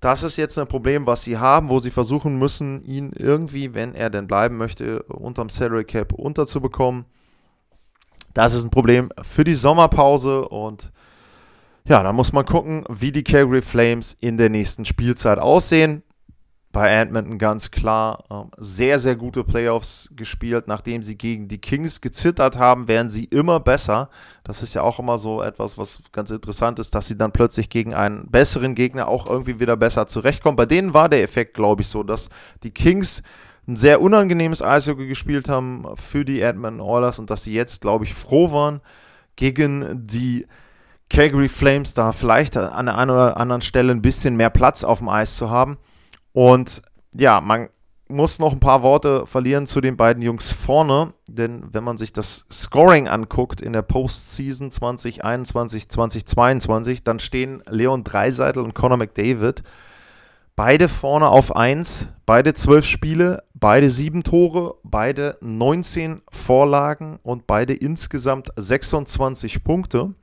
das 0.00 0.22
ist 0.22 0.36
jetzt 0.36 0.58
ein 0.58 0.68
Problem, 0.68 1.06
was 1.06 1.22
sie 1.22 1.38
haben, 1.38 1.70
wo 1.70 1.80
sie 1.80 1.90
versuchen 1.90 2.38
müssen, 2.38 2.84
ihn 2.84 3.12
irgendwie, 3.16 3.74
wenn 3.74 3.94
er 3.94 4.10
denn 4.10 4.28
bleiben 4.28 4.56
möchte, 4.56 5.02
unterm 5.04 5.48
Salary 5.48 5.84
Cap 5.84 6.12
unterzubekommen. 6.12 7.06
Das 8.34 8.54
ist 8.54 8.64
ein 8.64 8.70
Problem 8.70 9.08
für 9.22 9.44
die 9.44 9.54
Sommerpause. 9.54 10.46
Und 10.46 10.92
ja, 11.86 12.02
da 12.02 12.12
muss 12.12 12.32
man 12.32 12.44
gucken, 12.44 12.84
wie 12.88 13.10
die 13.10 13.24
Calgary 13.24 13.62
Flames 13.62 14.16
in 14.20 14.36
der 14.36 14.50
nächsten 14.50 14.84
Spielzeit 14.84 15.38
aussehen 15.38 16.02
bei 16.74 16.90
Edmonton 16.90 17.38
ganz 17.38 17.70
klar 17.70 18.24
ähm, 18.30 18.50
sehr, 18.58 18.98
sehr 18.98 19.16
gute 19.16 19.44
Playoffs 19.44 20.10
gespielt. 20.14 20.68
Nachdem 20.68 21.02
sie 21.02 21.16
gegen 21.16 21.48
die 21.48 21.60
Kings 21.60 22.02
gezittert 22.02 22.58
haben, 22.58 22.88
werden 22.88 23.08
sie 23.08 23.24
immer 23.24 23.60
besser. 23.60 24.10
Das 24.42 24.62
ist 24.62 24.74
ja 24.74 24.82
auch 24.82 24.98
immer 24.98 25.16
so 25.16 25.40
etwas, 25.40 25.78
was 25.78 26.02
ganz 26.12 26.30
interessant 26.30 26.78
ist, 26.78 26.94
dass 26.94 27.06
sie 27.06 27.16
dann 27.16 27.32
plötzlich 27.32 27.70
gegen 27.70 27.94
einen 27.94 28.30
besseren 28.30 28.74
Gegner 28.74 29.08
auch 29.08 29.26
irgendwie 29.30 29.60
wieder 29.60 29.78
besser 29.78 30.06
zurechtkommen. 30.06 30.56
Bei 30.56 30.66
denen 30.66 30.92
war 30.92 31.08
der 31.08 31.22
Effekt, 31.22 31.54
glaube 31.54 31.80
ich, 31.80 31.88
so, 31.88 32.02
dass 32.02 32.28
die 32.62 32.72
Kings 32.72 33.22
ein 33.66 33.76
sehr 33.76 34.02
unangenehmes 34.02 34.60
Eishockey 34.60 35.06
gespielt 35.06 35.48
haben 35.48 35.86
für 35.94 36.26
die 36.26 36.42
Edmonton 36.42 36.82
Oilers 36.82 37.18
und 37.18 37.30
dass 37.30 37.44
sie 37.44 37.54
jetzt, 37.54 37.80
glaube 37.80 38.04
ich, 38.04 38.12
froh 38.12 38.52
waren, 38.52 38.80
gegen 39.36 40.06
die 40.06 40.46
Calgary 41.08 41.48
Flames 41.48 41.94
da 41.94 42.12
vielleicht 42.12 42.56
an 42.56 42.86
der 42.86 42.98
einen 42.98 43.10
oder 43.10 43.36
anderen 43.36 43.62
Stelle 43.62 43.92
ein 43.92 44.02
bisschen 44.02 44.36
mehr 44.36 44.50
Platz 44.50 44.84
auf 44.84 44.98
dem 44.98 45.08
Eis 45.08 45.36
zu 45.36 45.50
haben. 45.50 45.78
Und 46.34 46.82
ja, 47.14 47.40
man 47.40 47.68
muss 48.08 48.38
noch 48.38 48.52
ein 48.52 48.60
paar 48.60 48.82
Worte 48.82 49.24
verlieren 49.24 49.66
zu 49.66 49.80
den 49.80 49.96
beiden 49.96 50.22
Jungs 50.22 50.52
vorne, 50.52 51.14
denn 51.26 51.72
wenn 51.72 51.84
man 51.84 51.96
sich 51.96 52.12
das 52.12 52.44
Scoring 52.52 53.08
anguckt 53.08 53.62
in 53.62 53.72
der 53.72 53.82
Postseason 53.82 54.70
2021, 54.70 55.88
2022, 55.88 57.02
dann 57.04 57.18
stehen 57.18 57.62
Leon 57.66 58.04
Dreiseitel 58.04 58.62
und 58.62 58.74
Conor 58.74 58.98
McDavid 58.98 59.62
beide 60.56 60.88
vorne 60.88 61.28
auf 61.28 61.54
1, 61.54 62.08
beide 62.26 62.52
12 62.52 62.84
Spiele, 62.84 63.42
beide 63.54 63.88
7 63.88 64.24
Tore, 64.24 64.74
beide 64.82 65.38
19 65.40 66.22
Vorlagen 66.30 67.20
und 67.22 67.46
beide 67.46 67.74
insgesamt 67.74 68.50
26 68.56 69.64
Punkte. 69.64 70.14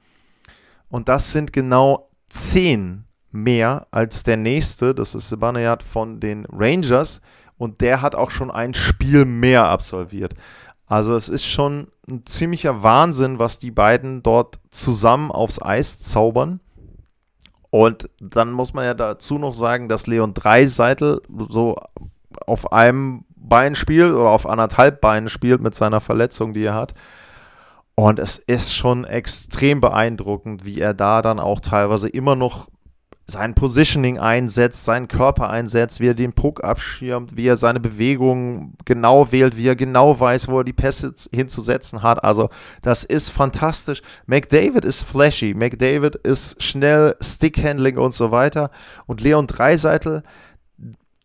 Und 0.89 1.07
das 1.09 1.31
sind 1.31 1.53
genau 1.53 2.09
10 2.29 3.05
mehr 3.31 3.87
als 3.91 4.23
der 4.23 4.37
nächste. 4.37 4.93
Das 4.95 5.15
ist 5.15 5.29
Sebanayat 5.29 5.83
von 5.83 6.19
den 6.19 6.45
Rangers. 6.45 7.21
Und 7.57 7.81
der 7.81 8.01
hat 8.01 8.15
auch 8.15 8.31
schon 8.31 8.49
ein 8.49 8.73
Spiel 8.73 9.25
mehr 9.25 9.69
absolviert. 9.69 10.33
Also 10.87 11.15
es 11.15 11.29
ist 11.29 11.45
schon 11.45 11.87
ein 12.09 12.25
ziemlicher 12.25 12.83
Wahnsinn, 12.83 13.39
was 13.39 13.59
die 13.59 13.71
beiden 13.71 14.23
dort 14.23 14.59
zusammen 14.71 15.31
aufs 15.31 15.61
Eis 15.61 15.99
zaubern. 15.99 16.59
Und 17.69 18.09
dann 18.19 18.51
muss 18.51 18.73
man 18.73 18.83
ja 18.83 18.93
dazu 18.93 19.37
noch 19.37 19.53
sagen, 19.53 19.87
dass 19.87 20.07
Leon 20.07 20.33
Dreiseitel 20.33 21.21
so 21.47 21.77
auf 22.45 22.73
einem 22.73 23.23
Bein 23.35 23.75
spielt 23.75 24.11
oder 24.11 24.29
auf 24.29 24.45
anderthalb 24.45 24.99
Beinen 24.99 25.29
spielt 25.29 25.61
mit 25.61 25.75
seiner 25.75 26.01
Verletzung, 26.01 26.53
die 26.53 26.63
er 26.63 26.75
hat. 26.75 26.93
Und 27.95 28.19
es 28.19 28.37
ist 28.37 28.73
schon 28.73 29.05
extrem 29.05 29.79
beeindruckend, 29.79 30.65
wie 30.65 30.79
er 30.79 30.93
da 30.93 31.21
dann 31.21 31.39
auch 31.39 31.59
teilweise 31.59 32.09
immer 32.09 32.35
noch 32.35 32.67
sein 33.27 33.55
Positioning 33.55 34.19
einsetzt, 34.19 34.85
seinen 34.85 35.07
Körper 35.07 35.49
einsetzt, 35.49 35.99
wie 35.99 36.07
er 36.07 36.13
den 36.13 36.33
Puck 36.33 36.63
abschirmt, 36.63 37.37
wie 37.37 37.47
er 37.47 37.55
seine 37.55 37.79
Bewegungen 37.79 38.73
genau 38.85 39.31
wählt, 39.31 39.57
wie 39.57 39.67
er 39.67 39.75
genau 39.75 40.19
weiß, 40.19 40.49
wo 40.49 40.59
er 40.59 40.63
die 40.63 40.73
Pässe 40.73 41.13
hinzusetzen 41.31 42.03
hat. 42.03 42.23
Also 42.23 42.49
das 42.81 43.03
ist 43.03 43.29
fantastisch. 43.29 44.01
McDavid 44.25 44.83
ist 44.83 45.03
flashy, 45.03 45.53
McDavid 45.53 46.15
ist 46.15 46.61
schnell, 46.61 47.15
Stickhandling 47.21 47.97
und 47.97 48.13
so 48.13 48.31
weiter. 48.31 48.69
Und 49.05 49.21
Leon 49.21 49.47
Dreiseitel, 49.47 50.23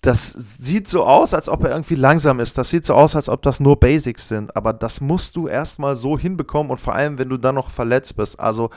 das 0.00 0.30
sieht 0.30 0.86
so 0.86 1.04
aus, 1.04 1.34
als 1.34 1.48
ob 1.48 1.64
er 1.64 1.70
irgendwie 1.70 1.96
langsam 1.96 2.38
ist. 2.38 2.56
Das 2.58 2.70
sieht 2.70 2.84
so 2.84 2.94
aus, 2.94 3.16
als 3.16 3.28
ob 3.28 3.42
das 3.42 3.58
nur 3.58 3.80
Basics 3.80 4.28
sind. 4.28 4.54
Aber 4.54 4.72
das 4.72 5.00
musst 5.00 5.34
du 5.34 5.48
erstmal 5.48 5.96
so 5.96 6.16
hinbekommen 6.16 6.70
und 6.70 6.80
vor 6.80 6.94
allem, 6.94 7.18
wenn 7.18 7.28
du 7.28 7.36
dann 7.36 7.56
noch 7.56 7.70
verletzt 7.70 8.16
bist. 8.16 8.38
Also 8.38 8.70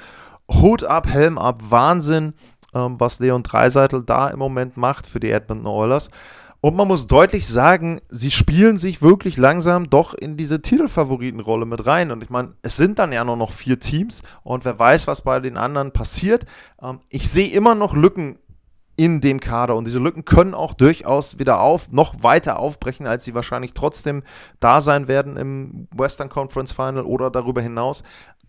Hut 0.49 0.83
ab, 0.83 1.07
Helm 1.07 1.37
ab, 1.37 1.59
Wahnsinn, 1.61 2.33
ähm, 2.73 2.99
was 2.99 3.19
Leon 3.19 3.43
Dreiseitel 3.43 4.03
da 4.03 4.29
im 4.29 4.39
Moment 4.39 4.77
macht 4.77 5.07
für 5.07 5.19
die 5.19 5.31
Edmonton 5.31 5.67
Oilers. 5.67 6.09
Und 6.61 6.75
man 6.75 6.89
muss 6.89 7.07
deutlich 7.07 7.47
sagen, 7.47 8.01
sie 8.09 8.31
spielen 8.31 8.77
sich 8.77 9.01
wirklich 9.01 9.37
langsam 9.37 9.89
doch 9.89 10.13
in 10.13 10.35
diese 10.35 10.61
Titelfavoritenrolle 10.61 11.65
mit 11.65 11.85
rein. 11.85 12.11
Und 12.11 12.21
ich 12.21 12.29
meine, 12.29 12.53
es 12.61 12.75
sind 12.75 12.99
dann 12.99 13.13
ja 13.13 13.23
nur 13.23 13.37
noch 13.37 13.51
vier 13.51 13.79
Teams 13.79 14.23
und 14.43 14.65
wer 14.65 14.77
weiß, 14.77 15.07
was 15.07 15.21
bei 15.21 15.39
den 15.39 15.55
anderen 15.55 15.93
passiert. 15.93 16.45
Ähm, 16.81 16.99
ich 17.07 17.29
sehe 17.29 17.49
immer 17.49 17.75
noch 17.75 17.95
Lücken 17.95 18.39
in 18.97 19.21
dem 19.21 19.39
Kader 19.39 19.77
und 19.77 19.85
diese 19.85 19.99
Lücken 19.99 20.25
können 20.25 20.53
auch 20.53 20.73
durchaus 20.73 21.39
wieder 21.39 21.61
auf, 21.61 21.89
noch 21.89 22.21
weiter 22.21 22.59
aufbrechen, 22.59 23.07
als 23.07 23.23
sie 23.23 23.33
wahrscheinlich 23.33 23.73
trotzdem 23.73 24.23
da 24.59 24.81
sein 24.81 25.07
werden 25.07 25.37
im 25.37 25.87
Western 25.95 26.27
Conference 26.27 26.73
Final 26.73 27.05
oder 27.05 27.31
darüber 27.31 27.61
hinaus. 27.61 28.03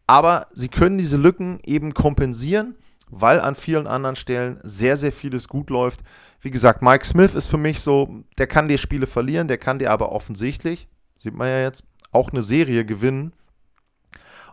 Aber 0.09 0.49
sie 0.53 0.67
können 0.67 0.99
diese 0.99 1.17
Lücken 1.17 1.61
eben 1.65 1.95
kompensieren, 1.95 2.75
weil 3.11 3.41
an 3.41 3.55
vielen 3.55 3.87
anderen 3.87 4.17
Stellen 4.17 4.59
sehr, 4.63 4.97
sehr 4.97 5.13
vieles 5.13 5.49
gut 5.49 5.71
läuft. 5.71 6.01
Wie 6.41 6.51
gesagt, 6.51 6.83
Mike 6.83 7.05
Smith 7.05 7.35
ist 7.35 7.49
für 7.49 7.59
mich 7.59 7.81
so, 7.81 8.25
der 8.39 8.47
kann 8.47 8.69
dir 8.69 8.79
Spiele 8.79 9.07
verlieren, 9.07 9.49
der 9.49 9.59
kann 9.59 9.79
dir 9.79 9.91
aber 9.91 10.13
offensichtlich, 10.13 10.89
sieht 11.17 11.35
man 11.35 11.49
ja 11.49 11.61
jetzt, 11.61 11.85
auch 12.13 12.31
eine 12.31 12.43
Serie 12.43 12.85
gewinnen. 12.85 13.33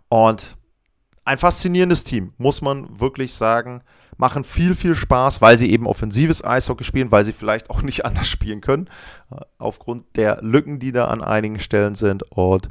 Und 0.10 0.58
ein 1.26 1.38
faszinierendes 1.38 2.04
Team, 2.04 2.34
muss 2.38 2.62
man 2.62 3.00
wirklich 3.00 3.34
sagen. 3.34 3.82
Machen 4.16 4.44
viel, 4.44 4.74
viel 4.74 4.96
Spaß, 4.96 5.42
weil 5.42 5.58
sie 5.58 5.70
eben 5.70 5.86
offensives 5.86 6.44
Eishockey 6.44 6.84
spielen, 6.84 7.12
weil 7.12 7.24
sie 7.24 7.34
vielleicht 7.34 7.70
auch 7.70 7.82
nicht 7.82 8.06
anders 8.06 8.28
spielen 8.28 8.62
können, 8.62 8.90
äh, 9.32 9.42
aufgrund 9.58 10.06
der 10.16 10.42
Lücken, 10.42 10.80
die 10.80 10.92
da 10.92 11.06
an 11.06 11.22
einigen 11.22 11.60
Stellen 11.60 11.96
sind. 11.96 12.24
Und 12.32 12.70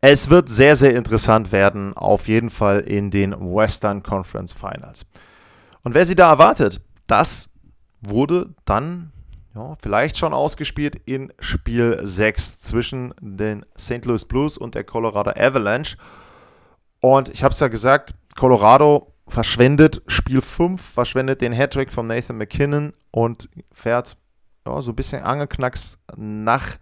es 0.00 0.30
wird 0.30 0.48
sehr, 0.48 0.76
sehr 0.76 0.94
interessant 0.94 1.52
werden, 1.52 1.96
auf 1.96 2.28
jeden 2.28 2.50
Fall 2.50 2.80
in 2.80 3.10
den 3.10 3.32
Western 3.32 4.02
Conference 4.02 4.52
Finals. 4.52 5.06
Und 5.82 5.94
wer 5.94 6.04
sie 6.04 6.14
da 6.14 6.30
erwartet, 6.30 6.80
das 7.06 7.50
wurde 8.00 8.54
dann 8.64 9.12
ja, 9.54 9.76
vielleicht 9.82 10.16
schon 10.16 10.32
ausgespielt 10.32 10.96
in 11.04 11.32
Spiel 11.40 11.98
6 12.00 12.60
zwischen 12.60 13.12
den 13.20 13.64
St. 13.76 14.04
Louis 14.04 14.24
Blues 14.24 14.56
und 14.56 14.74
der 14.74 14.84
Colorado 14.84 15.30
Avalanche. 15.30 15.96
Und 17.00 17.28
ich 17.28 17.42
habe 17.42 17.52
es 17.52 17.60
ja 17.60 17.68
gesagt, 17.68 18.14
Colorado 18.36 19.14
verschwendet 19.26 20.02
Spiel 20.06 20.40
5, 20.40 20.80
verschwendet 20.80 21.40
den 21.40 21.52
Hattrick 21.52 21.92
von 21.92 22.06
Nathan 22.06 22.38
McKinnon 22.38 22.92
und 23.10 23.48
fährt 23.72 24.16
ja, 24.66 24.80
so 24.80 24.92
ein 24.92 24.96
bisschen 24.96 25.22
angeknackst 25.22 25.98
nach 26.16 26.76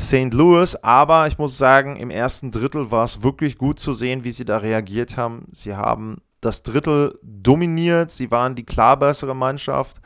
St. 0.00 0.32
Louis. 0.32 0.76
Aber 0.76 1.26
ich 1.26 1.38
muss 1.38 1.58
sagen, 1.58 1.96
im 1.96 2.10
ersten 2.10 2.50
Drittel 2.50 2.90
war 2.90 3.04
es 3.04 3.22
wirklich 3.22 3.58
gut 3.58 3.78
zu 3.78 3.92
sehen, 3.92 4.24
wie 4.24 4.30
sie 4.30 4.44
da 4.44 4.58
reagiert 4.58 5.16
haben. 5.16 5.46
Sie 5.52 5.76
haben 5.76 6.18
das 6.40 6.62
Drittel 6.62 7.18
dominiert, 7.22 8.10
sie 8.10 8.30
waren 8.30 8.54
die 8.54 8.64
klar 8.64 8.96
bessere 8.96 9.34
Mannschaft. 9.34 10.00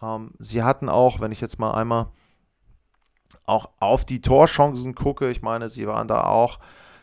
Ähm, 0.00 0.32
sie 0.38 0.62
hatten 0.62 0.88
auch, 0.88 1.20
wenn 1.20 1.32
ich 1.32 1.40
jetzt 1.40 1.58
mal 1.58 1.72
einmal 1.72 2.06
auch 3.46 3.70
auf 3.80 4.04
die 4.04 4.20
Torchancen 4.20 4.94
gucke, 4.94 5.30
ich 5.30 5.42
meine, 5.42 5.68
sie 5.68 5.86
waren 5.86 6.06
da 6.06 6.22
auch 6.24 6.58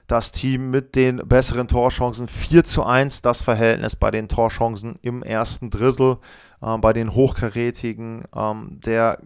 das 0.07 0.31
Team 0.31 0.71
mit 0.71 0.95
den 0.95 1.17
besseren 1.17 1.67
Torchancen. 1.67 2.27
4 2.27 2.63
zu 2.63 2.83
1 2.83 3.21
das 3.21 3.41
Verhältnis 3.41 3.95
bei 3.95 4.11
den 4.11 4.27
Torchancen 4.27 4.97
im 5.01 5.21
ersten 5.21 5.69
Drittel, 5.69 6.17
äh, 6.61 6.77
bei 6.77 6.93
den 6.93 7.13
Hochkarätigen. 7.13 8.23
Ähm, 8.35 8.79
der 8.85 9.19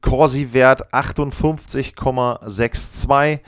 Corsi-Wert 0.00 0.92
58,62. 0.92 3.40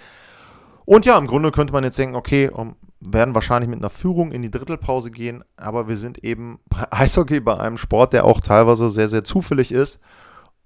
Und 0.85 1.07
ja, 1.07 1.17
im 1.17 1.27
Grunde 1.27 1.51
könnte 1.53 1.73
man 1.73 1.85
jetzt 1.85 1.99
denken, 1.99 2.17
okay, 2.17 2.49
um, 2.49 2.77
werden 3.01 3.35
wahrscheinlich 3.35 3.69
mit 3.69 3.81
einer 3.81 3.91
Führung 3.91 4.33
in 4.33 4.43
die 4.43 4.51
Drittelpause 4.51 5.11
gehen, 5.11 5.45
aber 5.57 5.89
wir 5.89 5.97
sind 5.97 6.23
eben 6.25 6.61
bei 6.69 6.87
Eishockey 6.91 7.41
bei 7.41 7.59
einem 7.59 7.79
Sport, 7.79 8.13
der 8.13 8.25
auch 8.25 8.41
teilweise 8.41 8.91
sehr, 8.91 9.09
sehr 9.09 9.25
zufällig 9.25 9.73
ist 9.73 9.99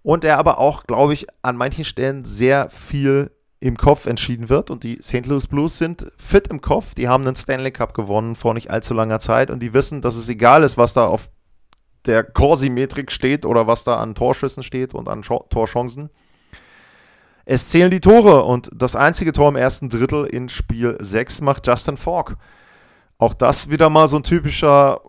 und 0.02 0.24
der 0.24 0.38
aber 0.38 0.58
auch, 0.58 0.84
glaube 0.84 1.14
ich, 1.14 1.26
an 1.42 1.56
manchen 1.56 1.84
Stellen 1.84 2.24
sehr 2.24 2.70
viel 2.70 3.30
im 3.58 3.76
Kopf 3.76 4.06
entschieden 4.06 4.48
wird. 4.48 4.70
Und 4.70 4.84
die 4.84 5.00
St. 5.02 5.26
Louis 5.26 5.46
Blues 5.46 5.78
sind 5.78 6.12
fit 6.16 6.48
im 6.48 6.60
Kopf. 6.60 6.94
Die 6.94 7.08
haben 7.08 7.26
einen 7.26 7.36
Stanley 7.36 7.72
Cup 7.72 7.94
gewonnen 7.94 8.36
vor 8.36 8.54
nicht 8.54 8.70
allzu 8.70 8.94
langer 8.94 9.18
Zeit 9.18 9.50
und 9.50 9.62
die 9.62 9.72
wissen, 9.72 10.02
dass 10.02 10.16
es 10.16 10.28
egal 10.28 10.62
ist, 10.62 10.76
was 10.76 10.92
da 10.92 11.06
auf 11.06 11.30
der 12.06 12.24
Corsi-Metrik 12.24 13.12
steht 13.12 13.44
oder 13.44 13.66
was 13.66 13.84
da 13.84 13.96
an 13.96 14.14
Torschüssen 14.14 14.62
steht 14.62 14.94
und 14.94 15.08
an 15.08 15.22
Torchancen. 15.22 16.10
Es 17.44 17.68
zählen 17.68 17.90
die 17.90 18.00
Tore 18.00 18.42
und 18.42 18.70
das 18.74 18.96
einzige 18.96 19.32
Tor 19.32 19.48
im 19.48 19.56
ersten 19.56 19.88
Drittel 19.88 20.26
in 20.26 20.48
Spiel 20.48 20.96
6 21.00 21.42
macht 21.42 21.66
Justin 21.66 21.96
Falk. 21.96 22.36
Auch 23.18 23.34
das 23.34 23.70
wieder 23.70 23.88
mal 23.88 24.08
so 24.08 24.16
ein 24.16 24.24
typischer 24.24 25.00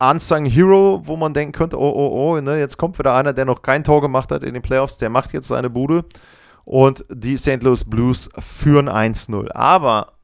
Unsung 0.00 0.46
Hero, 0.46 1.02
wo 1.04 1.16
man 1.16 1.34
denken 1.34 1.52
könnte, 1.52 1.78
oh, 1.78 1.92
oh, 1.94 2.34
oh, 2.34 2.40
ne, 2.40 2.58
jetzt 2.58 2.76
kommt 2.76 2.98
wieder 2.98 3.14
einer, 3.14 3.32
der 3.32 3.44
noch 3.44 3.62
kein 3.62 3.84
Tor 3.84 4.00
gemacht 4.00 4.32
hat 4.32 4.42
in 4.42 4.54
den 4.54 4.62
Playoffs, 4.62 4.98
der 4.98 5.10
macht 5.10 5.32
jetzt 5.32 5.48
seine 5.48 5.70
Bude. 5.70 6.04
Und 6.64 7.04
die 7.10 7.36
St. 7.36 7.62
Louis 7.62 7.84
Blues 7.84 8.30
führen 8.38 8.88
1-0. 8.88 9.52
Aber 9.52 10.14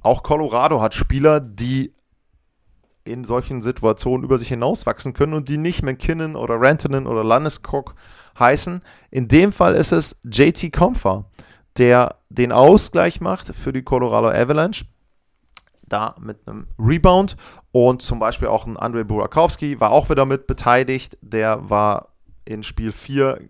auch 0.00 0.22
Colorado 0.22 0.80
hat 0.80 0.94
Spieler, 0.94 1.40
die 1.40 1.94
in 3.04 3.24
solchen 3.24 3.62
Situationen 3.62 4.24
über 4.24 4.38
sich 4.38 4.48
hinauswachsen 4.48 5.12
können 5.12 5.34
und 5.34 5.48
die 5.48 5.56
nicht 5.56 5.82
McKinnon 5.82 6.36
oder 6.36 6.60
Rantanen 6.60 7.06
oder 7.06 7.24
Landeskog 7.24 7.94
heißen. 8.38 8.82
In 9.10 9.28
dem 9.28 9.52
Fall 9.52 9.74
ist 9.74 9.92
es 9.92 10.16
JT 10.24 10.72
Comfer, 10.72 11.24
der 11.78 12.16
den 12.28 12.52
Ausgleich 12.52 13.20
macht 13.20 13.54
für 13.54 13.72
die 13.72 13.82
Colorado 13.82 14.28
Avalanche. 14.28 14.84
Da 15.82 16.14
mit 16.18 16.46
einem 16.46 16.68
Rebound 16.78 17.36
und 17.70 18.02
zum 18.02 18.18
Beispiel 18.18 18.48
auch 18.48 18.66
ein 18.66 18.76
Andrei 18.76 19.04
Burakowski 19.04 19.80
war 19.80 19.90
auch 19.90 20.08
wieder 20.08 20.24
mit 20.24 20.46
beteiligt. 20.46 21.18
Der 21.20 21.68
war 21.68 22.08
in 22.44 22.62
Spiel 22.62 22.92
4 22.92 23.40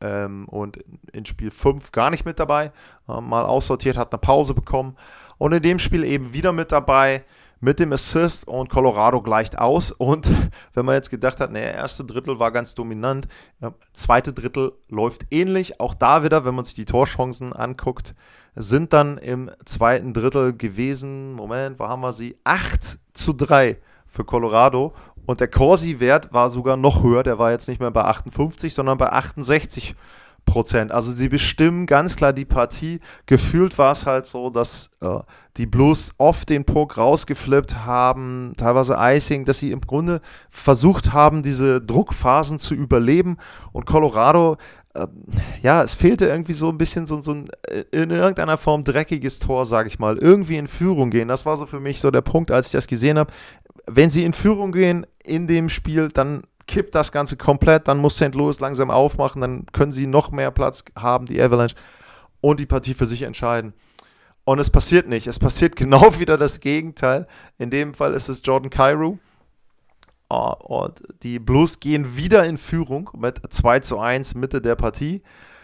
ähm, 0.00 0.48
und 0.48 0.78
in 1.12 1.24
Spiel 1.24 1.50
5 1.50 1.92
gar 1.92 2.10
nicht 2.10 2.24
mit 2.24 2.38
dabei. 2.38 2.72
Äh, 3.08 3.20
mal 3.20 3.44
aussortiert, 3.44 3.96
hat 3.96 4.12
eine 4.12 4.18
Pause 4.18 4.54
bekommen. 4.54 4.96
Und 5.38 5.52
in 5.52 5.62
dem 5.62 5.78
Spiel 5.78 6.04
eben 6.04 6.32
wieder 6.32 6.52
mit 6.52 6.72
dabei 6.72 7.24
mit 7.64 7.80
dem 7.80 7.92
Assist 7.92 8.46
und 8.46 8.68
Colorado 8.68 9.22
gleicht 9.22 9.58
aus. 9.58 9.90
Und 9.90 10.30
wenn 10.74 10.84
man 10.84 10.96
jetzt 10.96 11.10
gedacht 11.10 11.40
hat, 11.40 11.50
naja, 11.50 11.70
erste 11.70 12.04
Drittel 12.04 12.38
war 12.38 12.52
ganz 12.52 12.74
dominant, 12.74 13.26
äh, 13.60 13.70
zweite 13.94 14.32
Drittel 14.34 14.72
läuft 14.88 15.26
ähnlich. 15.30 15.80
Auch 15.80 15.94
da 15.94 16.22
wieder, 16.22 16.44
wenn 16.44 16.54
man 16.54 16.64
sich 16.64 16.74
die 16.74 16.84
Torchancen 16.84 17.54
anguckt, 17.54 18.14
sind 18.54 18.92
dann 18.92 19.18
im 19.18 19.50
zweiten 19.64 20.12
Drittel 20.12 20.54
gewesen, 20.56 21.32
Moment, 21.32 21.78
wo 21.80 21.88
haben 21.88 22.02
wir 22.02 22.12
sie? 22.12 22.36
8 22.44 22.98
zu 23.14 23.32
3 23.32 23.78
für 24.06 24.24
Colorado. 24.24 24.92
Und 25.26 25.40
der 25.40 25.48
Corsi-Wert 25.48 26.34
war 26.34 26.50
sogar 26.50 26.76
noch 26.76 27.02
höher, 27.02 27.22
der 27.22 27.38
war 27.38 27.50
jetzt 27.50 27.66
nicht 27.66 27.80
mehr 27.80 27.90
bei 27.90 28.04
58, 28.04 28.74
sondern 28.74 28.98
bei 28.98 29.10
68 29.10 29.96
Prozent. 30.44 30.92
Also 30.92 31.12
sie 31.12 31.28
bestimmen 31.28 31.86
ganz 31.86 32.16
klar 32.16 32.32
die 32.32 32.44
Partie. 32.44 33.00
Gefühlt 33.26 33.78
war 33.78 33.92
es 33.92 34.06
halt 34.06 34.26
so, 34.26 34.50
dass 34.50 34.90
äh, 35.00 35.20
die 35.56 35.66
Blues 35.66 36.12
oft 36.18 36.48
den 36.50 36.64
Puck 36.64 36.96
rausgeflippt 36.96 37.84
haben, 37.84 38.54
teilweise 38.56 38.96
Icing, 38.98 39.44
dass 39.44 39.58
sie 39.60 39.70
im 39.70 39.80
Grunde 39.80 40.20
versucht 40.50 41.12
haben, 41.12 41.42
diese 41.42 41.80
Druckphasen 41.80 42.58
zu 42.58 42.74
überleben. 42.74 43.36
Und 43.72 43.86
Colorado, 43.86 44.56
äh, 44.94 45.06
ja, 45.62 45.82
es 45.82 45.94
fehlte 45.94 46.26
irgendwie 46.26 46.54
so 46.54 46.68
ein 46.68 46.78
bisschen 46.78 47.06
so, 47.06 47.20
so 47.20 47.32
ein 47.32 47.48
äh, 47.68 47.84
in 47.92 48.10
irgendeiner 48.10 48.56
Form 48.56 48.84
dreckiges 48.84 49.38
Tor, 49.38 49.66
sage 49.66 49.88
ich 49.88 49.98
mal. 49.98 50.18
Irgendwie 50.18 50.56
in 50.56 50.68
Führung 50.68 51.10
gehen. 51.10 51.28
Das 51.28 51.46
war 51.46 51.56
so 51.56 51.66
für 51.66 51.80
mich 51.80 52.00
so 52.00 52.10
der 52.10 52.22
Punkt, 52.22 52.50
als 52.50 52.66
ich 52.66 52.72
das 52.72 52.86
gesehen 52.86 53.18
habe. 53.18 53.32
Wenn 53.86 54.10
sie 54.10 54.24
in 54.24 54.32
Führung 54.32 54.72
gehen 54.72 55.06
in 55.22 55.46
dem 55.46 55.68
Spiel, 55.68 56.08
dann 56.08 56.42
kippt 56.66 56.94
das 56.94 57.12
Ganze 57.12 57.36
komplett, 57.36 57.88
dann 57.88 57.98
muss 57.98 58.16
St. 58.16 58.34
Louis 58.34 58.60
langsam 58.60 58.90
aufmachen, 58.90 59.40
dann 59.40 59.66
können 59.72 59.92
sie 59.92 60.06
noch 60.06 60.30
mehr 60.30 60.50
Platz 60.50 60.84
haben, 60.96 61.26
die 61.26 61.40
Avalanche, 61.40 61.76
und 62.40 62.60
die 62.60 62.66
Partie 62.66 62.94
für 62.94 63.06
sich 63.06 63.22
entscheiden. 63.22 63.74
Und 64.44 64.58
es 64.58 64.70
passiert 64.70 65.08
nicht. 65.08 65.26
Es 65.26 65.38
passiert 65.38 65.76
genau 65.76 66.18
wieder 66.18 66.38
das 66.38 66.60
Gegenteil. 66.60 67.26
In 67.58 67.70
dem 67.70 67.94
Fall 67.94 68.14
ist 68.14 68.28
es 68.28 68.42
Jordan 68.44 68.70
Cairo. 68.70 69.18
Uh, 70.32 70.54
und 70.64 71.02
die 71.22 71.38
Blues 71.38 71.80
gehen 71.80 72.16
wieder 72.16 72.44
in 72.44 72.56
Führung 72.56 73.10
mit 73.14 73.40
2 73.48 73.80
zu 73.80 73.98
1 73.98 74.34
Mitte 74.34 74.60
der 74.62 74.74
Partie. 74.74 75.22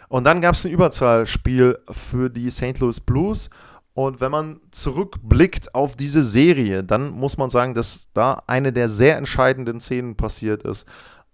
Und 0.08 0.24
dann 0.24 0.40
gab 0.40 0.54
es 0.54 0.64
ein 0.64 0.72
Überzahlspiel 0.72 1.78
für 1.90 2.28
die 2.28 2.50
St. 2.50 2.78
Louis 2.78 3.00
Blues. 3.00 3.48
Und 4.00 4.22
wenn 4.22 4.32
man 4.32 4.60
zurückblickt 4.70 5.74
auf 5.74 5.94
diese 5.94 6.22
Serie, 6.22 6.82
dann 6.82 7.10
muss 7.10 7.36
man 7.36 7.50
sagen, 7.50 7.74
dass 7.74 8.08
da 8.14 8.42
eine 8.46 8.72
der 8.72 8.88
sehr 8.88 9.18
entscheidenden 9.18 9.78
Szenen 9.78 10.16
passiert 10.16 10.62
ist. 10.62 10.86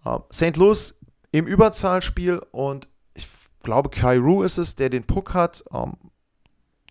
Uh, 0.04 0.18
St. 0.32 0.56
Louis 0.56 0.98
im 1.30 1.46
Überzahlspiel 1.46 2.42
und 2.50 2.88
ich 3.14 3.28
glaube, 3.62 3.90
Cairo 3.90 4.42
ist 4.42 4.58
es, 4.58 4.74
der 4.74 4.90
den 4.90 5.04
Puck 5.04 5.32
hat. 5.32 5.62
Um, 5.70 5.96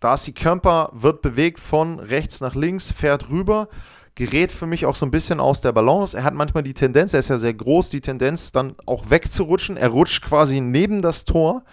Darcy 0.00 0.32
Kemper 0.32 0.88
wird 0.94 1.20
bewegt 1.20 1.60
von 1.60 2.00
rechts 2.00 2.40
nach 2.40 2.54
links, 2.54 2.90
fährt 2.90 3.28
rüber, 3.28 3.68
gerät 4.14 4.52
für 4.52 4.66
mich 4.66 4.86
auch 4.86 4.94
so 4.94 5.04
ein 5.04 5.10
bisschen 5.10 5.40
aus 5.40 5.60
der 5.60 5.72
Balance. 5.72 6.16
Er 6.16 6.24
hat 6.24 6.32
manchmal 6.32 6.62
die 6.62 6.72
Tendenz, 6.72 7.12
er 7.12 7.20
ist 7.20 7.28
ja 7.28 7.36
sehr 7.36 7.52
groß, 7.52 7.90
die 7.90 8.00
Tendenz 8.00 8.50
dann 8.50 8.76
auch 8.86 9.10
wegzurutschen. 9.10 9.76
Er 9.76 9.90
rutscht 9.90 10.24
quasi 10.24 10.62
neben 10.62 11.02
das 11.02 11.26
Tor 11.26 11.64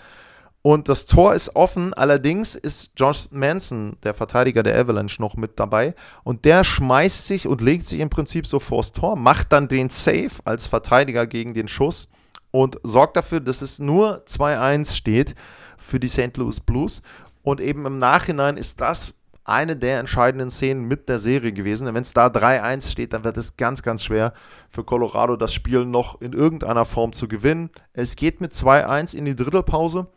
Und 0.66 0.88
das 0.88 1.06
Tor 1.06 1.36
ist 1.36 1.58
offen, 1.58 1.94
allerdings 1.94 2.56
ist 2.56 2.94
Josh 2.96 3.28
Manson, 3.32 3.98
der 4.04 4.14
Verteidiger 4.14 4.64
der 4.64 4.80
Avalanche, 4.80 5.22
noch 5.22 5.36
mit 5.36 5.60
dabei. 5.60 5.94
Und 6.24 6.46
der 6.46 6.64
schmeißt 6.64 7.28
sich 7.28 7.50
und 7.50 7.60
legt 7.60 7.86
sich 7.86 8.00
im 8.00 8.10
Prinzip 8.10 8.48
so 8.48 8.60
vors 8.60 8.94
Tor, 8.94 9.18
macht 9.18 9.52
dann 9.52 9.68
den 9.68 9.90
Save 9.90 10.32
als 10.46 10.68
Verteidiger 10.68 11.28
gegen 11.28 11.54
den 11.54 11.68
Schuss 11.68 12.08
und 12.52 12.80
sorgt 12.84 13.18
dafür, 13.18 13.42
dass 13.42 13.62
es 13.62 13.80
nur 13.80 14.24
2-1 14.26 14.96
steht 14.96 15.36
für 15.78 16.00
die 16.00 16.08
St. 16.08 16.38
Louis 16.38 16.62
Blues. 16.62 17.02
Und 17.42 17.60
eben 17.60 17.86
im 17.86 18.00
Nachhinein 18.00 18.56
ist 18.56 18.80
das 18.80 19.16
eine 19.44 19.76
der 19.76 20.00
entscheidenden 20.00 20.50
Szenen 20.50 20.86
mit 20.86 21.10
der 21.10 21.20
Serie 21.20 21.52
gewesen. 21.52 21.94
Wenn 21.94 22.04
es 22.04 22.14
da 22.14 22.28
3-1 22.28 22.90
steht, 22.90 23.12
dann 23.12 23.26
wird 23.26 23.38
es 23.38 23.58
ganz, 23.58 23.84
ganz 23.84 24.06
schwer 24.06 24.34
für 24.70 24.86
Colorado, 24.86 25.36
das 25.36 25.54
Spiel 25.54 25.84
noch 25.84 26.22
in 26.22 26.32
irgendeiner 26.32 26.86
Form 26.86 27.12
zu 27.12 27.28
gewinnen. 27.28 27.70
Es 27.92 28.16
geht 28.16 28.40
mit 28.40 28.54
2-1 28.54 29.14
in 29.14 29.26
die 29.26 29.36
Drittelpause. 29.36 30.08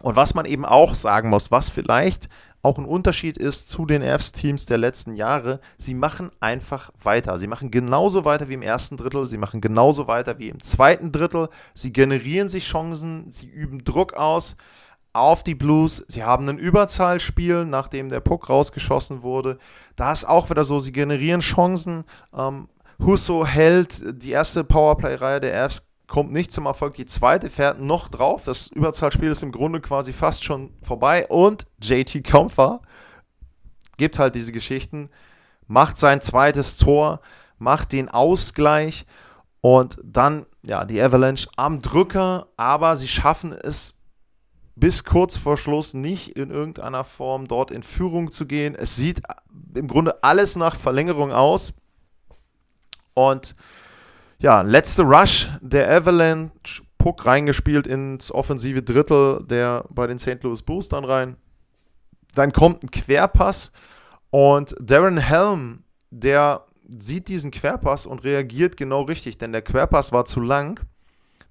Und 0.00 0.16
was 0.16 0.34
man 0.34 0.46
eben 0.46 0.64
auch 0.64 0.94
sagen 0.94 1.28
muss, 1.28 1.50
was 1.50 1.68
vielleicht 1.68 2.28
auch 2.62 2.78
ein 2.78 2.84
Unterschied 2.84 3.38
ist 3.38 3.68
zu 3.68 3.86
den 3.86 4.02
Fs-Teams 4.02 4.66
der 4.66 4.78
letzten 4.78 5.14
Jahre, 5.14 5.60
sie 5.76 5.94
machen 5.94 6.30
einfach 6.40 6.90
weiter. 7.00 7.38
Sie 7.38 7.46
machen 7.46 7.70
genauso 7.70 8.24
weiter 8.24 8.48
wie 8.48 8.54
im 8.54 8.62
ersten 8.62 8.96
Drittel, 8.96 9.26
sie 9.26 9.38
machen 9.38 9.60
genauso 9.60 10.08
weiter 10.08 10.38
wie 10.38 10.48
im 10.48 10.60
zweiten 10.62 11.12
Drittel. 11.12 11.48
Sie 11.74 11.92
generieren 11.92 12.48
sich 12.48 12.66
Chancen, 12.66 13.30
sie 13.30 13.46
üben 13.46 13.84
Druck 13.84 14.14
aus 14.14 14.56
auf 15.12 15.42
die 15.42 15.54
Blues. 15.54 16.04
Sie 16.08 16.24
haben 16.24 16.48
ein 16.48 16.58
Überzahlspiel, 16.58 17.64
nachdem 17.64 18.08
der 18.08 18.20
Puck 18.20 18.48
rausgeschossen 18.48 19.22
wurde. 19.22 19.58
Da 19.96 20.12
ist 20.12 20.28
auch 20.28 20.50
wieder 20.50 20.64
so, 20.64 20.80
sie 20.80 20.92
generieren 20.92 21.40
Chancen. 21.40 22.04
Ähm, 22.36 22.68
Husso 23.00 23.46
hält 23.46 24.22
die 24.22 24.30
erste 24.30 24.64
Powerplay-Reihe 24.64 25.40
der 25.40 25.68
Fs 25.68 25.87
kommt 26.08 26.32
nicht 26.32 26.50
zum 26.50 26.66
Erfolg. 26.66 26.94
Die 26.94 27.06
zweite 27.06 27.50
fährt 27.50 27.80
noch 27.80 28.08
drauf. 28.08 28.44
Das 28.44 28.68
Überzahlspiel 28.68 29.30
ist 29.30 29.42
im 29.42 29.52
Grunde 29.52 29.80
quasi 29.80 30.12
fast 30.12 30.42
schon 30.42 30.72
vorbei. 30.82 31.26
Und 31.28 31.66
JT 31.80 32.24
Comfer 32.24 32.80
gibt 33.98 34.18
halt 34.18 34.34
diese 34.34 34.52
Geschichten, 34.52 35.10
macht 35.66 35.98
sein 35.98 36.20
zweites 36.20 36.78
Tor, 36.78 37.20
macht 37.58 37.92
den 37.92 38.08
Ausgleich 38.08 39.06
und 39.60 39.98
dann, 40.02 40.46
ja, 40.62 40.84
die 40.84 41.00
Avalanche 41.02 41.48
am 41.56 41.82
Drücker, 41.82 42.48
aber 42.56 42.96
sie 42.96 43.08
schaffen 43.08 43.52
es 43.52 43.98
bis 44.76 45.04
kurz 45.04 45.36
vor 45.36 45.56
Schluss 45.56 45.92
nicht 45.92 46.36
in 46.36 46.50
irgendeiner 46.50 47.02
Form 47.02 47.48
dort 47.48 47.72
in 47.72 47.82
Führung 47.82 48.30
zu 48.30 48.46
gehen. 48.46 48.76
Es 48.76 48.94
sieht 48.94 49.22
im 49.74 49.88
Grunde 49.88 50.22
alles 50.22 50.54
nach 50.54 50.76
Verlängerung 50.76 51.32
aus. 51.32 51.74
Und 53.14 53.56
ja, 54.40 54.62
letzte 54.62 55.02
Rush 55.02 55.48
der 55.60 55.90
Avalanche, 55.90 56.82
Puck 56.98 57.26
reingespielt 57.26 57.86
ins 57.86 58.32
offensive 58.32 58.82
Drittel 58.82 59.44
der 59.48 59.84
bei 59.90 60.06
den 60.06 60.18
St. 60.18 60.42
Louis 60.42 60.62
Blues 60.62 60.88
dann 60.88 61.04
rein. 61.04 61.36
Dann 62.34 62.52
kommt 62.52 62.82
ein 62.82 62.90
Querpass 62.90 63.72
und 64.30 64.74
Darren 64.80 65.18
Helm, 65.18 65.84
der 66.10 66.66
sieht 66.88 67.28
diesen 67.28 67.50
Querpass 67.50 68.06
und 68.06 68.24
reagiert 68.24 68.76
genau 68.76 69.02
richtig, 69.02 69.38
denn 69.38 69.52
der 69.52 69.62
Querpass 69.62 70.12
war 70.12 70.24
zu 70.24 70.40
lang 70.40 70.80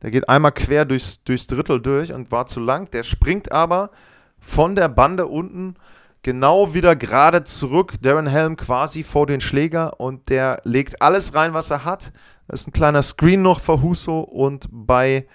der 0.02 0.12
geht 0.12 0.30
einmal 0.30 0.52
quer 0.52 0.86
durchs, 0.86 1.24
durchs 1.24 1.48
Drittel 1.48 1.82
durch 1.82 2.14
und 2.14 2.32
war 2.32 2.48
zu 2.48 2.60
lang. 2.60 2.92
Der 2.92 3.04
springt 3.04 3.52
aber 3.52 3.92
von 4.40 4.76
der 4.76 4.90
Bande 4.90 5.26
unten 5.26 5.76
genau 6.22 6.74
wieder 6.74 6.96
gerade 6.96 7.44
zurück. 7.44 7.94
Darren 8.02 8.28
Helm 8.28 8.58
quasi 8.58 9.04
vor 9.04 9.26
den 9.26 9.42
Schläger 9.42 10.00
und 10.00 10.30
der 10.30 10.62
legt 10.64 11.02
alles 11.02 11.34
rein, 11.34 11.54
was 11.54 11.72
er 11.72 11.84
hat. 11.86 12.12
Ist 12.48 12.68
ein 12.68 12.74
kleiner 12.74 13.02
Screen 13.02 13.42
noch 13.42 13.60
für 13.60 13.82
Huso 13.82 14.22
und 14.22 14.68
bei 14.72 15.28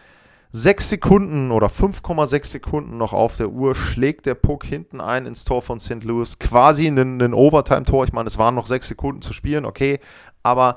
6 0.53 0.91
Sekunden 0.91 1.51
oder 1.51 1.69
5,6 1.69 2.45
Sekunden 2.47 2.99
noch 2.99 3.13
auf 3.13 3.39
der 3.39 3.49
Uhr 3.49 3.75
schlägt 3.75 4.27
der 4.27 4.35
Puck 4.35 4.65
hinten 4.65 5.01
ein 5.01 5.25
ins 5.25 5.45
Tor 5.45 5.63
von 5.63 5.81
St. 5.81 6.05
Louis. 6.05 6.39
Quasi 6.39 6.87
ein, 6.87 6.99
ein 6.99 7.35
Overtime-Tor. 7.35 8.05
Ich 8.05 8.13
meine, 8.13 8.27
es 8.27 8.39
waren 8.39 8.55
noch 8.55 8.67
6 8.67 8.89
Sekunden 8.89 9.23
zu 9.23 9.33
spielen, 9.33 9.65
okay. 9.65 9.99
Aber 10.43 10.77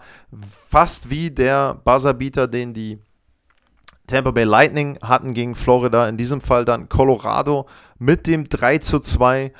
fast 0.70 1.10
wie 1.10 1.30
der 1.32 1.76
Buzzerbeater, 1.84 2.48
den 2.48 2.74
die 2.74 3.00
Tampa 4.08 4.32
Bay 4.32 4.44
Lightning 4.44 4.98
hatten 5.02 5.34
gegen 5.34 5.56
Florida, 5.56 6.08
in 6.08 6.18
diesem 6.18 6.40
Fall 6.40 6.64
dann 6.64 6.88
Colorado 6.88 7.66
mit 7.98 8.28
dem 8.28 8.48
3 8.48 8.78
zu 8.78 9.00
2 9.00 9.52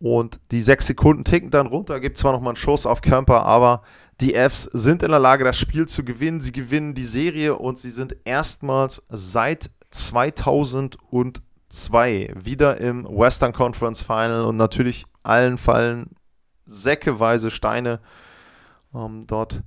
und 0.00 0.40
die 0.50 0.60
6 0.60 0.88
Sekunden 0.88 1.24
ticken 1.24 1.50
dann 1.50 1.66
runter, 1.66 2.00
gibt 2.00 2.18
zwar 2.18 2.32
nochmal 2.32 2.50
einen 2.50 2.56
Schuss 2.56 2.86
auf 2.86 3.00
Camper, 3.00 3.44
aber 3.44 3.82
die 4.20 4.34
Fs 4.34 4.64
sind 4.72 5.02
in 5.02 5.10
der 5.10 5.18
Lage, 5.18 5.44
das 5.44 5.58
Spiel 5.58 5.88
zu 5.88 6.04
gewinnen. 6.04 6.40
Sie 6.40 6.52
gewinnen 6.52 6.94
die 6.94 7.04
Serie 7.04 7.56
und 7.56 7.78
sie 7.78 7.90
sind 7.90 8.16
erstmals 8.24 9.02
seit 9.08 9.70
2002 9.90 12.32
wieder 12.34 12.78
im 12.78 13.04
Western 13.04 13.52
Conference 13.52 14.02
Final 14.02 14.42
und 14.42 14.56
natürlich 14.56 15.06
allen 15.22 15.58
fallen 15.58 16.10
säckeweise 16.66 17.50
Steine 17.50 18.00
ähm, 18.94 19.26
dort 19.26 19.62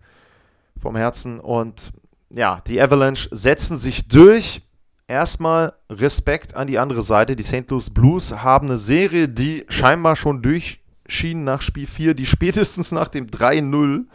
vom 0.79 0.95
Herzen 0.95 1.39
und 1.39 1.91
ja, 2.29 2.62
die 2.67 2.81
Avalanche 2.81 3.29
setzen 3.31 3.77
sich 3.77 4.08
durch. 4.08 4.62
Erstmal 5.08 5.73
Respekt 5.89 6.55
an 6.55 6.67
die 6.67 6.79
andere 6.79 7.03
Seite. 7.03 7.36
Die 7.36 7.43
St. 7.43 7.69
Louis 7.69 7.91
Blues 7.91 8.34
haben 8.34 8.67
eine 8.67 8.77
Serie, 8.77 9.29
die 9.29 9.63
scheinbar 9.69 10.15
schon 10.15 10.41
durchschien 10.41 11.43
nach 11.43 11.62
Spiel 11.62 11.86
4, 11.86 12.15
die 12.15 12.25
spätestens 12.25 12.91
nach 12.91 13.08
dem 13.08 13.27
3-0 13.27 14.05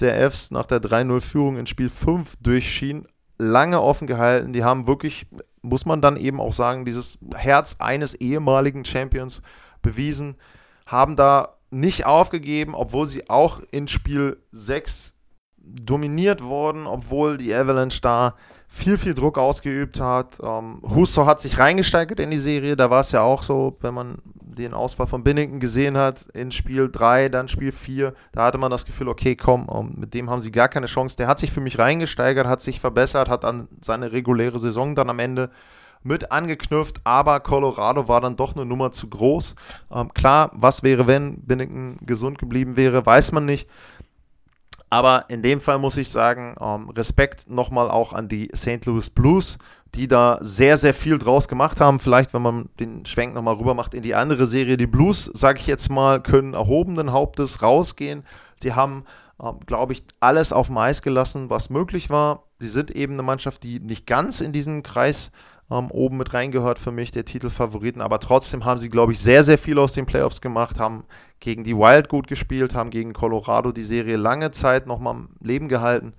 der 0.00 0.30
Fs, 0.30 0.50
nach 0.50 0.66
der 0.66 0.80
3-0-Führung 0.80 1.56
in 1.56 1.66
Spiel 1.66 1.88
5 1.88 2.36
durchschien. 2.40 3.06
Lange 3.38 3.80
offen 3.80 4.06
gehalten. 4.06 4.52
Die 4.52 4.64
haben 4.64 4.86
wirklich, 4.86 5.26
muss 5.62 5.86
man 5.86 6.02
dann 6.02 6.16
eben 6.16 6.40
auch 6.40 6.52
sagen, 6.52 6.84
dieses 6.84 7.18
Herz 7.34 7.76
eines 7.78 8.14
ehemaligen 8.14 8.84
Champions 8.84 9.42
bewiesen. 9.82 10.36
Haben 10.86 11.16
da 11.16 11.56
nicht 11.70 12.06
aufgegeben, 12.06 12.74
obwohl 12.74 13.06
sie 13.06 13.28
auch 13.28 13.60
in 13.70 13.88
Spiel 13.88 14.42
6 14.52 15.14
dominiert 15.58 16.42
worden, 16.42 16.86
obwohl 16.86 17.36
die 17.36 17.54
Avalanche 17.54 18.00
da 18.00 18.34
viel, 18.68 18.98
viel 18.98 19.14
Druck 19.14 19.38
ausgeübt 19.38 20.00
hat. 20.00 20.38
Ähm, 20.42 20.82
Husso 20.82 21.26
hat 21.26 21.40
sich 21.40 21.58
reingesteigert 21.58 22.20
in 22.20 22.30
die 22.30 22.38
Serie. 22.38 22.76
Da 22.76 22.90
war 22.90 23.00
es 23.00 23.12
ja 23.12 23.22
auch 23.22 23.42
so, 23.42 23.76
wenn 23.80 23.94
man 23.94 24.18
den 24.64 24.74
Ausfall 24.74 25.06
von 25.06 25.24
Binnington 25.24 25.60
gesehen 25.60 25.96
hat 25.96 26.22
in 26.34 26.52
Spiel 26.52 26.90
3, 26.90 27.28
dann 27.28 27.48
Spiel 27.48 27.72
4, 27.72 28.12
da 28.32 28.44
hatte 28.44 28.58
man 28.58 28.70
das 28.70 28.84
Gefühl, 28.84 29.08
okay, 29.08 29.36
komm, 29.36 29.68
um, 29.68 29.94
mit 29.96 30.14
dem 30.14 30.28
haben 30.28 30.40
sie 30.40 30.52
gar 30.52 30.68
keine 30.68 30.86
Chance. 30.86 31.16
Der 31.16 31.28
hat 31.28 31.38
sich 31.38 31.50
für 31.50 31.60
mich 31.60 31.78
reingesteigert, 31.78 32.46
hat 32.46 32.60
sich 32.60 32.80
verbessert, 32.80 33.28
hat 33.28 33.44
an 33.44 33.68
seine 33.80 34.12
reguläre 34.12 34.58
Saison 34.58 34.94
dann 34.94 35.10
am 35.10 35.18
Ende 35.18 35.50
mit 36.02 36.30
angeknüpft, 36.30 37.00
aber 37.04 37.40
Colorado 37.40 38.08
war 38.08 38.20
dann 38.20 38.36
doch 38.36 38.54
eine 38.54 38.64
Nummer 38.64 38.92
zu 38.92 39.08
groß. 39.08 39.54
Ähm, 39.92 40.12
klar, 40.14 40.50
was 40.54 40.82
wäre, 40.82 41.06
wenn 41.06 41.42
Binnington 41.42 41.98
gesund 42.04 42.38
geblieben 42.38 42.76
wäre, 42.76 43.04
weiß 43.04 43.32
man 43.32 43.46
nicht. 43.46 43.68
Aber 44.90 45.26
in 45.28 45.42
dem 45.42 45.60
Fall 45.60 45.78
muss 45.78 45.96
ich 45.96 46.08
sagen, 46.08 46.56
ähm, 46.60 46.88
Respekt 46.90 47.50
nochmal 47.50 47.90
auch 47.90 48.14
an 48.14 48.28
die 48.28 48.50
St. 48.54 48.86
Louis 48.86 49.10
Blues, 49.10 49.58
die 49.94 50.08
da 50.08 50.38
sehr, 50.40 50.76
sehr 50.76 50.94
viel 50.94 51.18
draus 51.18 51.48
gemacht 51.48 51.80
haben. 51.80 52.00
Vielleicht, 52.00 52.34
wenn 52.34 52.42
man 52.42 52.68
den 52.78 53.06
Schwenk 53.06 53.34
nochmal 53.34 53.54
rüber 53.54 53.74
macht 53.74 53.94
in 53.94 54.02
die 54.02 54.14
andere 54.14 54.46
Serie. 54.46 54.76
Die 54.76 54.86
Blues, 54.86 55.30
sage 55.32 55.60
ich 55.60 55.66
jetzt 55.66 55.90
mal, 55.90 56.22
können 56.22 56.54
erhobenen 56.54 57.12
Hauptes 57.12 57.62
rausgehen. 57.62 58.24
Sie 58.62 58.74
haben, 58.74 59.04
ähm, 59.42 59.60
glaube 59.66 59.92
ich, 59.92 60.04
alles 60.20 60.52
auf 60.52 60.66
dem 60.66 60.78
Eis 60.78 61.02
gelassen, 61.02 61.50
was 61.50 61.70
möglich 61.70 62.10
war. 62.10 62.44
Sie 62.58 62.68
sind 62.68 62.90
eben 62.90 63.14
eine 63.14 63.22
Mannschaft, 63.22 63.62
die 63.62 63.80
nicht 63.80 64.06
ganz 64.06 64.40
in 64.40 64.52
diesen 64.52 64.82
Kreis 64.82 65.32
ähm, 65.70 65.90
oben 65.90 66.16
mit 66.16 66.34
reingehört 66.34 66.78
für 66.78 66.92
mich, 66.92 67.10
der 67.10 67.24
Titelfavoriten. 67.24 68.02
Aber 68.02 68.20
trotzdem 68.20 68.64
haben 68.64 68.78
sie, 68.78 68.90
glaube 68.90 69.12
ich, 69.12 69.20
sehr, 69.20 69.44
sehr 69.44 69.58
viel 69.58 69.78
aus 69.78 69.92
den 69.92 70.06
Playoffs 70.06 70.40
gemacht, 70.40 70.78
haben 70.78 71.04
gegen 71.40 71.64
die 71.64 71.76
Wild 71.76 72.08
gut 72.08 72.26
gespielt, 72.26 72.74
haben 72.74 72.90
gegen 72.90 73.12
Colorado 73.12 73.72
die 73.72 73.82
Serie 73.82 74.16
lange 74.16 74.50
Zeit 74.50 74.86
nochmal 74.86 75.14
am 75.14 75.28
Leben 75.40 75.68
gehalten. 75.68 76.14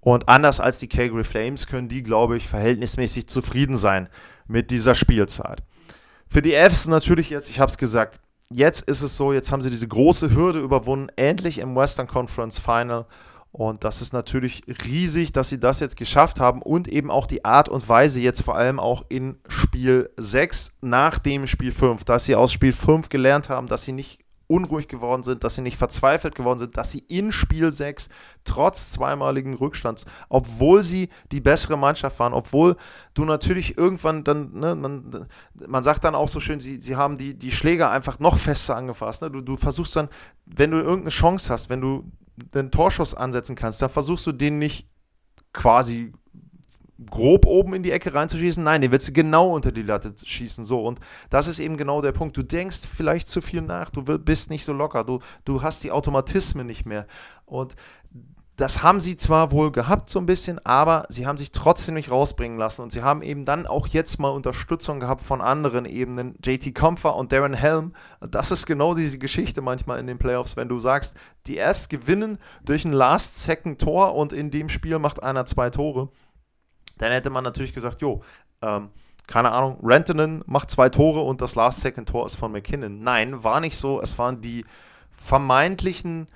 Und 0.00 0.28
anders 0.28 0.60
als 0.60 0.78
die 0.78 0.88
Calgary 0.88 1.24
Flames 1.24 1.66
können 1.66 1.88
die, 1.88 2.02
glaube 2.02 2.36
ich, 2.36 2.48
verhältnismäßig 2.48 3.28
zufrieden 3.28 3.76
sein 3.76 4.08
mit 4.46 4.70
dieser 4.70 4.94
Spielzeit. 4.94 5.62
Für 6.28 6.42
die 6.42 6.52
Fs 6.52 6.86
natürlich 6.86 7.30
jetzt, 7.30 7.50
ich 7.50 7.60
habe 7.60 7.70
es 7.70 7.78
gesagt, 7.78 8.20
jetzt 8.50 8.88
ist 8.88 9.02
es 9.02 9.16
so, 9.16 9.32
jetzt 9.32 9.50
haben 9.50 9.62
sie 9.62 9.70
diese 9.70 9.88
große 9.88 10.34
Hürde 10.34 10.60
überwunden, 10.60 11.08
endlich 11.16 11.58
im 11.58 11.74
Western 11.74 12.06
Conference 12.06 12.58
Final 12.58 13.06
und 13.56 13.84
das 13.84 14.02
ist 14.02 14.12
natürlich 14.12 14.64
riesig, 14.84 15.32
dass 15.32 15.48
sie 15.48 15.58
das 15.58 15.80
jetzt 15.80 15.96
geschafft 15.96 16.40
haben 16.40 16.60
und 16.60 16.88
eben 16.88 17.10
auch 17.10 17.26
die 17.26 17.46
Art 17.46 17.70
und 17.70 17.88
Weise 17.88 18.20
jetzt 18.20 18.42
vor 18.42 18.54
allem 18.54 18.78
auch 18.78 19.06
in 19.08 19.38
Spiel 19.48 20.10
6 20.18 20.76
nach 20.82 21.18
dem 21.18 21.46
Spiel 21.46 21.72
5, 21.72 22.04
dass 22.04 22.26
sie 22.26 22.34
aus 22.34 22.52
Spiel 22.52 22.72
5 22.72 23.08
gelernt 23.08 23.48
haben, 23.48 23.66
dass 23.66 23.84
sie 23.84 23.92
nicht 23.92 24.18
unruhig 24.48 24.88
geworden 24.88 25.22
sind, 25.22 25.44
dass 25.44 25.54
sie 25.54 25.62
nicht 25.62 25.76
verzweifelt 25.76 26.34
geworden 26.34 26.58
sind, 26.58 26.76
dass 26.76 26.92
sie 26.92 27.00
in 27.08 27.32
Spiel 27.32 27.72
6 27.72 28.08
trotz 28.44 28.90
zweimaligen 28.90 29.54
Rückstands, 29.54 30.06
obwohl 30.28 30.82
sie 30.82 31.08
die 31.32 31.40
bessere 31.40 31.76
Mannschaft 31.76 32.18
waren, 32.18 32.32
obwohl 32.32 32.76
du 33.14 33.24
natürlich 33.24 33.76
irgendwann 33.76 34.24
dann, 34.24 34.52
ne, 34.52 34.74
man, 34.74 35.28
man 35.66 35.82
sagt 35.82 36.04
dann 36.04 36.14
auch 36.14 36.28
so 36.28 36.40
schön, 36.40 36.60
sie, 36.60 36.76
sie 36.80 36.96
haben 36.96 37.18
die, 37.18 37.34
die 37.34 37.50
Schläger 37.50 37.90
einfach 37.90 38.18
noch 38.18 38.38
fester 38.38 38.76
angefasst. 38.76 39.22
Ne? 39.22 39.30
Du, 39.30 39.40
du 39.40 39.56
versuchst 39.56 39.96
dann, 39.96 40.08
wenn 40.46 40.70
du 40.70 40.78
irgendeine 40.78 41.10
Chance 41.10 41.52
hast, 41.52 41.70
wenn 41.70 41.80
du 41.80 42.10
den 42.36 42.70
Torschuss 42.70 43.14
ansetzen 43.14 43.56
kannst, 43.56 43.82
dann 43.82 43.90
versuchst 43.90 44.26
du 44.26 44.32
den 44.32 44.58
nicht 44.58 44.88
quasi 45.52 46.12
grob 47.04 47.46
oben 47.46 47.74
in 47.74 47.82
die 47.82 47.92
Ecke 47.92 48.14
reinzuschießen. 48.14 48.62
Nein, 48.62 48.80
den 48.80 48.90
willst 48.90 49.08
du 49.08 49.12
genau 49.12 49.54
unter 49.54 49.72
die 49.72 49.82
Latte 49.82 50.14
schießen. 50.22 50.64
So, 50.64 50.84
und 50.84 50.98
das 51.30 51.46
ist 51.46 51.58
eben 51.58 51.76
genau 51.76 52.00
der 52.00 52.12
Punkt. 52.12 52.36
Du 52.36 52.42
denkst 52.42 52.86
vielleicht 52.86 53.28
zu 53.28 53.42
viel 53.42 53.62
nach, 53.62 53.90
du 53.90 54.02
bist 54.02 54.50
nicht 54.50 54.64
so 54.64 54.72
locker, 54.72 55.04
du, 55.04 55.20
du 55.44 55.62
hast 55.62 55.84
die 55.84 55.92
Automatismen 55.92 56.66
nicht 56.66 56.86
mehr. 56.86 57.06
Und 57.44 57.76
das 58.56 58.82
haben 58.82 59.00
sie 59.00 59.16
zwar 59.18 59.50
wohl 59.50 59.70
gehabt 59.70 60.08
so 60.08 60.18
ein 60.18 60.24
bisschen, 60.24 60.64
aber 60.64 61.04
sie 61.10 61.26
haben 61.26 61.36
sich 61.36 61.52
trotzdem 61.52 61.94
nicht 61.94 62.10
rausbringen 62.10 62.56
lassen 62.56 62.80
und 62.80 62.90
sie 62.90 63.02
haben 63.02 63.20
eben 63.20 63.44
dann 63.44 63.66
auch 63.66 63.86
jetzt 63.86 64.18
mal 64.18 64.30
Unterstützung 64.30 64.98
gehabt 64.98 65.22
von 65.22 65.42
anderen 65.42 65.84
Ebenen. 65.84 66.36
JT 66.42 66.74
Comfer 66.74 67.16
und 67.16 67.32
Darren 67.32 67.52
Helm, 67.52 67.92
das 68.20 68.50
ist 68.50 68.64
genau 68.64 68.94
diese 68.94 69.18
Geschichte 69.18 69.60
manchmal 69.60 70.00
in 70.00 70.06
den 70.06 70.16
Playoffs, 70.16 70.56
wenn 70.56 70.68
du 70.68 70.80
sagst, 70.80 71.14
die 71.46 71.58
Fs 71.58 71.90
gewinnen 71.90 72.38
durch 72.64 72.86
ein 72.86 72.92
Last-Second-Tor 72.92 74.14
und 74.14 74.32
in 74.32 74.50
dem 74.50 74.70
Spiel 74.70 74.98
macht 74.98 75.22
einer 75.22 75.44
zwei 75.44 75.68
Tore, 75.68 76.08
dann 76.98 77.12
hätte 77.12 77.30
man 77.30 77.44
natürlich 77.44 77.74
gesagt, 77.74 78.00
jo, 78.00 78.22
ähm, 78.62 78.90
keine 79.26 79.50
Ahnung, 79.52 79.78
Rantanen 79.82 80.42
macht 80.46 80.70
zwei 80.70 80.88
Tore 80.88 81.20
und 81.20 81.40
das 81.40 81.56
Last-Second-Tor 81.56 82.26
ist 82.26 82.36
von 82.36 82.52
McKinnon. 82.52 83.00
Nein, 83.00 83.42
war 83.42 83.60
nicht 83.60 83.76
so, 83.76 84.00
es 84.00 84.18
waren 84.18 84.40
die 84.40 84.64
vermeintlichen 85.10 86.28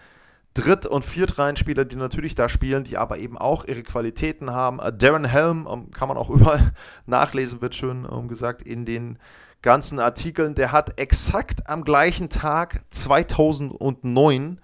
Dritt- 0.55 0.87
und 0.87 1.05
Viertreihenspieler, 1.05 1.85
die 1.85 1.95
natürlich 1.95 2.35
da 2.35 2.49
spielen, 2.49 2.83
die 2.83 2.97
aber 2.97 3.19
eben 3.19 3.39
auch 3.39 3.65
ihre 3.65 3.85
Qualitäten 3.85 4.51
haben. 4.51 4.81
Äh, 4.81 4.93
Darren 4.93 5.25
Helm, 5.25 5.69
ähm, 5.71 5.91
kann 5.93 6.09
man 6.09 6.17
auch 6.17 6.31
überall 6.31 6.73
nachlesen, 7.07 7.63
wird 7.63 7.75
schön 7.75 8.07
ähm, 8.11 8.27
gesagt, 8.27 8.63
in 8.63 8.85
den 8.85 9.19
ganzen 9.63 10.01
Artikeln. 10.01 10.57
Der 10.57 10.73
hat 10.73 10.99
exakt 10.99 11.69
am 11.69 11.85
gleichen 11.85 12.31
Tag 12.31 12.83
2009 12.91 14.61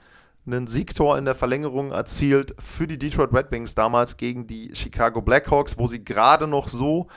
einen 0.47 0.67
Siegtor 0.67 1.19
in 1.19 1.25
der 1.25 1.35
Verlängerung 1.35 1.93
erzielt 1.93 2.55
für 2.59 2.87
die 2.87 2.99
Detroit 2.99 3.33
Red 3.33 3.51
Wings 3.51 3.75
damals 3.75 4.17
gegen 4.17 4.47
die 4.47 4.75
Chicago 4.75 5.21
Blackhawks, 5.21 5.79
wo 5.79 5.87
sie 5.87 6.05
gerade 6.05 6.47
noch 6.47 6.69
so 6.69 7.09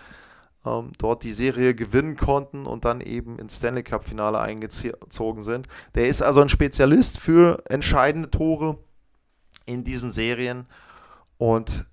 ähm, 0.65 0.91
dort 0.97 1.23
die 1.23 1.31
Serie 1.31 1.75
gewinnen 1.75 2.17
konnten 2.17 2.65
und 2.65 2.85
dann 2.85 3.01
eben 3.01 3.39
ins 3.39 3.57
Stanley 3.57 3.83
Cup-Finale 3.83 4.39
eingezogen 4.39 5.41
sind. 5.41 5.67
Der 5.95 6.07
ist 6.07 6.21
also 6.21 6.41
ein 6.41 6.49
Spezialist 6.49 7.19
für 7.19 7.63
entscheidende 7.69 8.29
Tore 8.29 8.77
in 9.65 9.83
diesen 9.83 10.11
Serien 10.11 10.65
und 11.37 11.85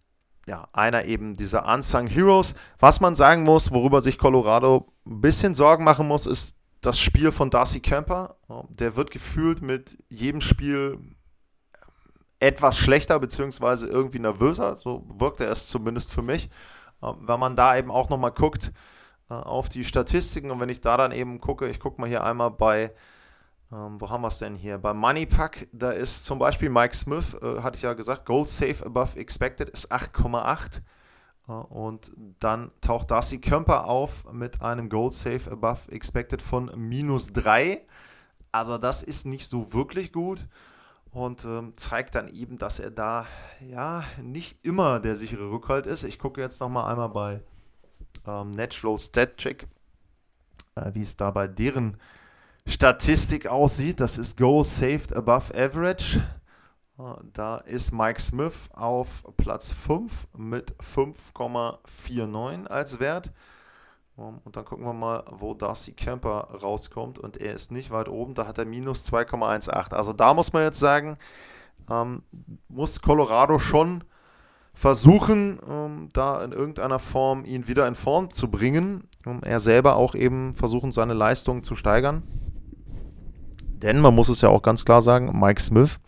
ja, 0.46 0.68
einer 0.72 1.04
eben 1.04 1.36
dieser 1.36 1.66
Unsung 1.66 2.06
Heroes. 2.06 2.54
Was 2.78 3.00
man 3.00 3.14
sagen 3.14 3.42
muss, 3.42 3.72
worüber 3.72 4.00
sich 4.00 4.16
Colorado 4.16 4.92
ein 5.04 5.20
bisschen 5.20 5.54
Sorgen 5.54 5.84
machen 5.84 6.06
muss, 6.06 6.26
ist 6.26 6.56
das 6.80 6.98
Spiel 7.00 7.32
von 7.32 7.50
Darcy 7.50 7.80
Kemper. 7.80 8.36
Der 8.68 8.94
wird 8.94 9.10
gefühlt 9.10 9.60
mit 9.60 9.98
jedem 10.08 10.40
Spiel 10.40 11.15
etwas 12.40 12.76
schlechter, 12.76 13.18
beziehungsweise 13.18 13.86
irgendwie 13.86 14.18
nervöser. 14.18 14.76
So 14.76 15.04
wirkt 15.08 15.40
er 15.40 15.50
es 15.50 15.68
zumindest 15.68 16.12
für 16.12 16.22
mich. 16.22 16.50
Ähm, 17.02 17.16
wenn 17.20 17.40
man 17.40 17.56
da 17.56 17.76
eben 17.76 17.90
auch 17.90 18.08
nochmal 18.08 18.32
guckt 18.32 18.72
äh, 19.30 19.34
auf 19.34 19.68
die 19.68 19.84
Statistiken 19.84 20.50
und 20.50 20.60
wenn 20.60 20.68
ich 20.68 20.80
da 20.80 20.96
dann 20.96 21.12
eben 21.12 21.40
gucke, 21.40 21.68
ich 21.68 21.80
gucke 21.80 22.00
mal 22.00 22.08
hier 22.08 22.24
einmal 22.24 22.50
bei, 22.50 22.92
ähm, 23.72 24.00
wo 24.00 24.10
haben 24.10 24.22
wir 24.22 24.28
es 24.28 24.38
denn 24.38 24.54
hier? 24.56 24.78
Bei 24.78 24.92
Moneypack, 24.92 25.68
da 25.72 25.90
ist 25.90 26.24
zum 26.24 26.38
Beispiel 26.38 26.68
Mike 26.68 26.94
Smith, 26.94 27.34
äh, 27.40 27.62
hatte 27.62 27.76
ich 27.76 27.82
ja 27.82 27.94
gesagt, 27.94 28.26
Gold 28.26 28.48
Safe 28.48 28.84
Above 28.84 29.18
Expected 29.18 29.68
ist 29.70 29.90
8,8. 29.92 30.82
Äh, 31.48 31.52
und 31.52 32.12
dann 32.40 32.70
taucht 32.80 33.10
Darcy 33.10 33.40
Kemper 33.40 33.86
auf 33.86 34.30
mit 34.32 34.62
einem 34.62 34.88
Gold 34.88 35.14
Safe 35.14 35.50
Above 35.50 35.90
Expected 35.90 36.42
von 36.42 36.70
minus 36.76 37.32
3. 37.32 37.82
Also 38.52 38.78
das 38.78 39.02
ist 39.02 39.26
nicht 39.26 39.48
so 39.48 39.72
wirklich 39.72 40.12
gut 40.12 40.46
und 41.16 41.46
ähm, 41.46 41.72
zeigt 41.76 42.14
dann 42.14 42.28
eben, 42.28 42.58
dass 42.58 42.78
er 42.78 42.90
da 42.90 43.26
ja 43.66 44.04
nicht 44.20 44.62
immer 44.62 45.00
der 45.00 45.16
sichere 45.16 45.50
Rückhalt 45.50 45.86
ist. 45.86 46.04
Ich 46.04 46.18
gucke 46.18 46.42
jetzt 46.42 46.60
nochmal 46.60 46.92
einmal 46.92 47.08
bei 47.08 47.40
ähm, 48.26 48.50
Natural 48.50 48.98
Stat 48.98 49.38
Check, 49.38 49.66
äh, 50.74 50.90
wie 50.92 51.00
es 51.00 51.16
da 51.16 51.30
bei 51.30 51.48
deren 51.48 51.96
Statistik 52.66 53.46
aussieht. 53.46 54.00
Das 54.00 54.18
ist 54.18 54.36
Goal 54.36 54.62
Saved 54.62 55.14
Above 55.14 55.54
Average. 55.54 56.18
Äh, 56.98 57.02
da 57.32 57.56
ist 57.60 57.92
Mike 57.92 58.20
Smith 58.20 58.68
auf 58.74 59.24
Platz 59.38 59.72
5 59.72 60.28
mit 60.36 60.76
5,49 60.76 62.66
als 62.66 63.00
Wert. 63.00 63.32
Und 64.16 64.56
dann 64.56 64.64
gucken 64.64 64.86
wir 64.86 64.94
mal, 64.94 65.24
wo 65.30 65.52
Darcy 65.52 65.92
Kemper 65.92 66.48
rauskommt. 66.62 67.18
Und 67.18 67.36
er 67.36 67.52
ist 67.52 67.70
nicht 67.70 67.90
weit 67.90 68.08
oben, 68.08 68.34
da 68.34 68.46
hat 68.46 68.56
er 68.56 68.64
minus 68.64 69.04
2,18. 69.12 69.94
Also 69.94 70.14
da 70.14 70.32
muss 70.32 70.54
man 70.54 70.62
jetzt 70.62 70.80
sagen, 70.80 71.18
ähm, 71.90 72.22
muss 72.68 73.02
Colorado 73.02 73.58
schon 73.58 74.04
versuchen, 74.72 75.58
ähm, 75.68 76.08
da 76.12 76.42
in 76.42 76.52
irgendeiner 76.52 76.98
Form 76.98 77.44
ihn 77.44 77.68
wieder 77.68 77.86
in 77.86 77.94
Form 77.94 78.30
zu 78.30 78.50
bringen. 78.50 79.04
Um 79.26 79.42
er 79.42 79.60
selber 79.60 79.96
auch 79.96 80.14
eben 80.14 80.54
versuchen, 80.54 80.92
seine 80.92 81.14
Leistungen 81.14 81.62
zu 81.62 81.74
steigern. 81.74 82.22
Denn 83.82 84.00
man 84.00 84.14
muss 84.14 84.30
es 84.30 84.40
ja 84.40 84.48
auch 84.48 84.62
ganz 84.62 84.84
klar 84.84 85.02
sagen, 85.02 85.38
Mike 85.38 85.60
Smith 85.60 85.98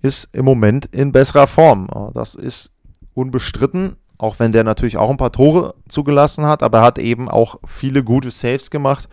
ist 0.00 0.32
im 0.34 0.44
Moment 0.44 0.86
in 0.86 1.10
besserer 1.10 1.48
Form. 1.48 1.88
Das 2.14 2.36
ist 2.36 2.76
unbestritten. 3.14 3.96
Auch 4.18 4.38
wenn 4.38 4.52
der 4.52 4.64
natürlich 4.64 4.96
auch 4.96 5.10
ein 5.10 5.16
paar 5.16 5.32
Tore 5.32 5.74
zugelassen 5.88 6.46
hat, 6.46 6.62
aber 6.62 6.78
er 6.78 6.84
hat 6.84 6.98
eben 6.98 7.28
auch 7.28 7.58
viele 7.66 8.02
gute 8.02 8.30
Saves 8.30 8.70
gemacht. 8.70 9.08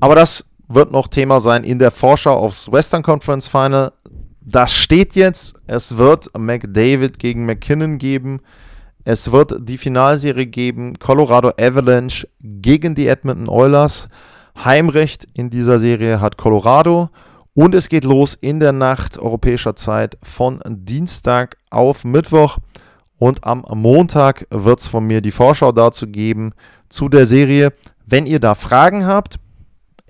Aber 0.00 0.14
das 0.14 0.50
wird 0.68 0.92
noch 0.92 1.08
Thema 1.08 1.40
sein 1.40 1.64
in 1.64 1.78
der 1.78 1.90
Vorschau 1.90 2.34
aufs 2.34 2.70
Western 2.70 3.02
Conference 3.02 3.48
Final. 3.48 3.92
Das 4.40 4.72
steht 4.72 5.14
jetzt. 5.14 5.56
Es 5.66 5.98
wird 5.98 6.30
McDavid 6.36 7.18
gegen 7.18 7.44
McKinnon 7.44 7.98
geben. 7.98 8.40
Es 9.04 9.32
wird 9.32 9.54
die 9.60 9.78
Finalserie 9.78 10.46
geben. 10.46 10.98
Colorado 10.98 11.52
Avalanche 11.58 12.28
gegen 12.40 12.94
die 12.94 13.08
Edmonton 13.08 13.48
Oilers. 13.48 14.08
Heimrecht 14.64 15.26
in 15.34 15.50
dieser 15.50 15.78
Serie 15.78 16.20
hat 16.20 16.36
Colorado. 16.36 17.10
Und 17.54 17.74
es 17.74 17.88
geht 17.88 18.04
los 18.04 18.34
in 18.34 18.60
der 18.60 18.72
Nacht 18.72 19.18
europäischer 19.18 19.74
Zeit 19.76 20.16
von 20.22 20.60
Dienstag 20.66 21.56
auf 21.70 22.04
Mittwoch. 22.04 22.58
Und 23.18 23.44
am 23.44 23.64
Montag 23.74 24.46
wird 24.50 24.80
es 24.80 24.88
von 24.88 25.04
mir 25.04 25.20
die 25.20 25.32
Vorschau 25.32 25.72
dazu 25.72 26.06
geben 26.06 26.52
zu 26.88 27.08
der 27.08 27.26
Serie. 27.26 27.72
Wenn 28.06 28.26
ihr 28.26 28.40
da 28.40 28.54
Fragen 28.54 29.06
habt, 29.06 29.38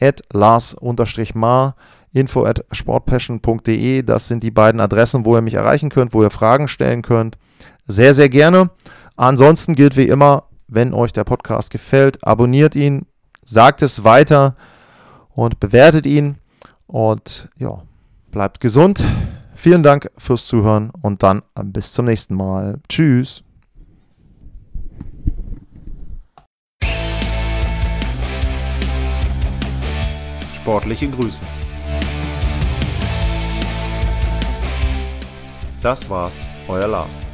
at 0.01 0.23
lars-mar, 0.33 1.75
info 2.13 2.45
at 2.45 2.65
sportpassion.de, 2.71 4.03
das 4.03 4.29
sind 4.29 4.43
die 4.43 4.51
beiden 4.51 4.81
Adressen, 4.81 5.25
wo 5.25 5.37
ihr 5.37 5.43
mich 5.43 5.55
erreichen 5.55 5.89
könnt, 5.89 6.15
wo 6.15 6.23
ihr 6.23 6.31
Fragen 6.31 6.69
stellen 6.69 7.03
könnt. 7.03 7.39
Sehr, 7.87 8.15
sehr 8.15 8.29
gerne. 8.29 8.71
Ansonsten 9.17 9.75
gilt 9.75 9.97
wie 9.97 10.07
immer, 10.07 10.45
wenn 10.69 10.93
euch 10.93 11.13
der 11.13 11.25
Podcast 11.25 11.71
gefällt, 11.71 12.25
abonniert 12.25 12.77
ihn, 12.77 13.07
sagt 13.45 13.83
es 13.83 14.05
weiter 14.05 14.55
und 15.31 15.61
bewertet 15.61 16.07
ihn. 16.07 16.37
Und 16.87 17.49
ja, 17.57 17.83
bleibt 18.31 18.61
gesund. 18.61 19.05
Vielen 19.61 19.83
Dank 19.83 20.09
fürs 20.17 20.47
Zuhören 20.47 20.93
und 21.03 21.25
dann 21.25 21.43
bis 21.65 21.93
zum 21.93 22.05
nächsten 22.05 22.37
Mal. 22.37 22.79
Tschüss. 22.89 23.43
Sportliche 30.55 31.11
Grüße. 31.11 31.41
Das 35.83 36.09
war's, 36.09 36.47
euer 36.69 36.87
Lars. 36.87 37.28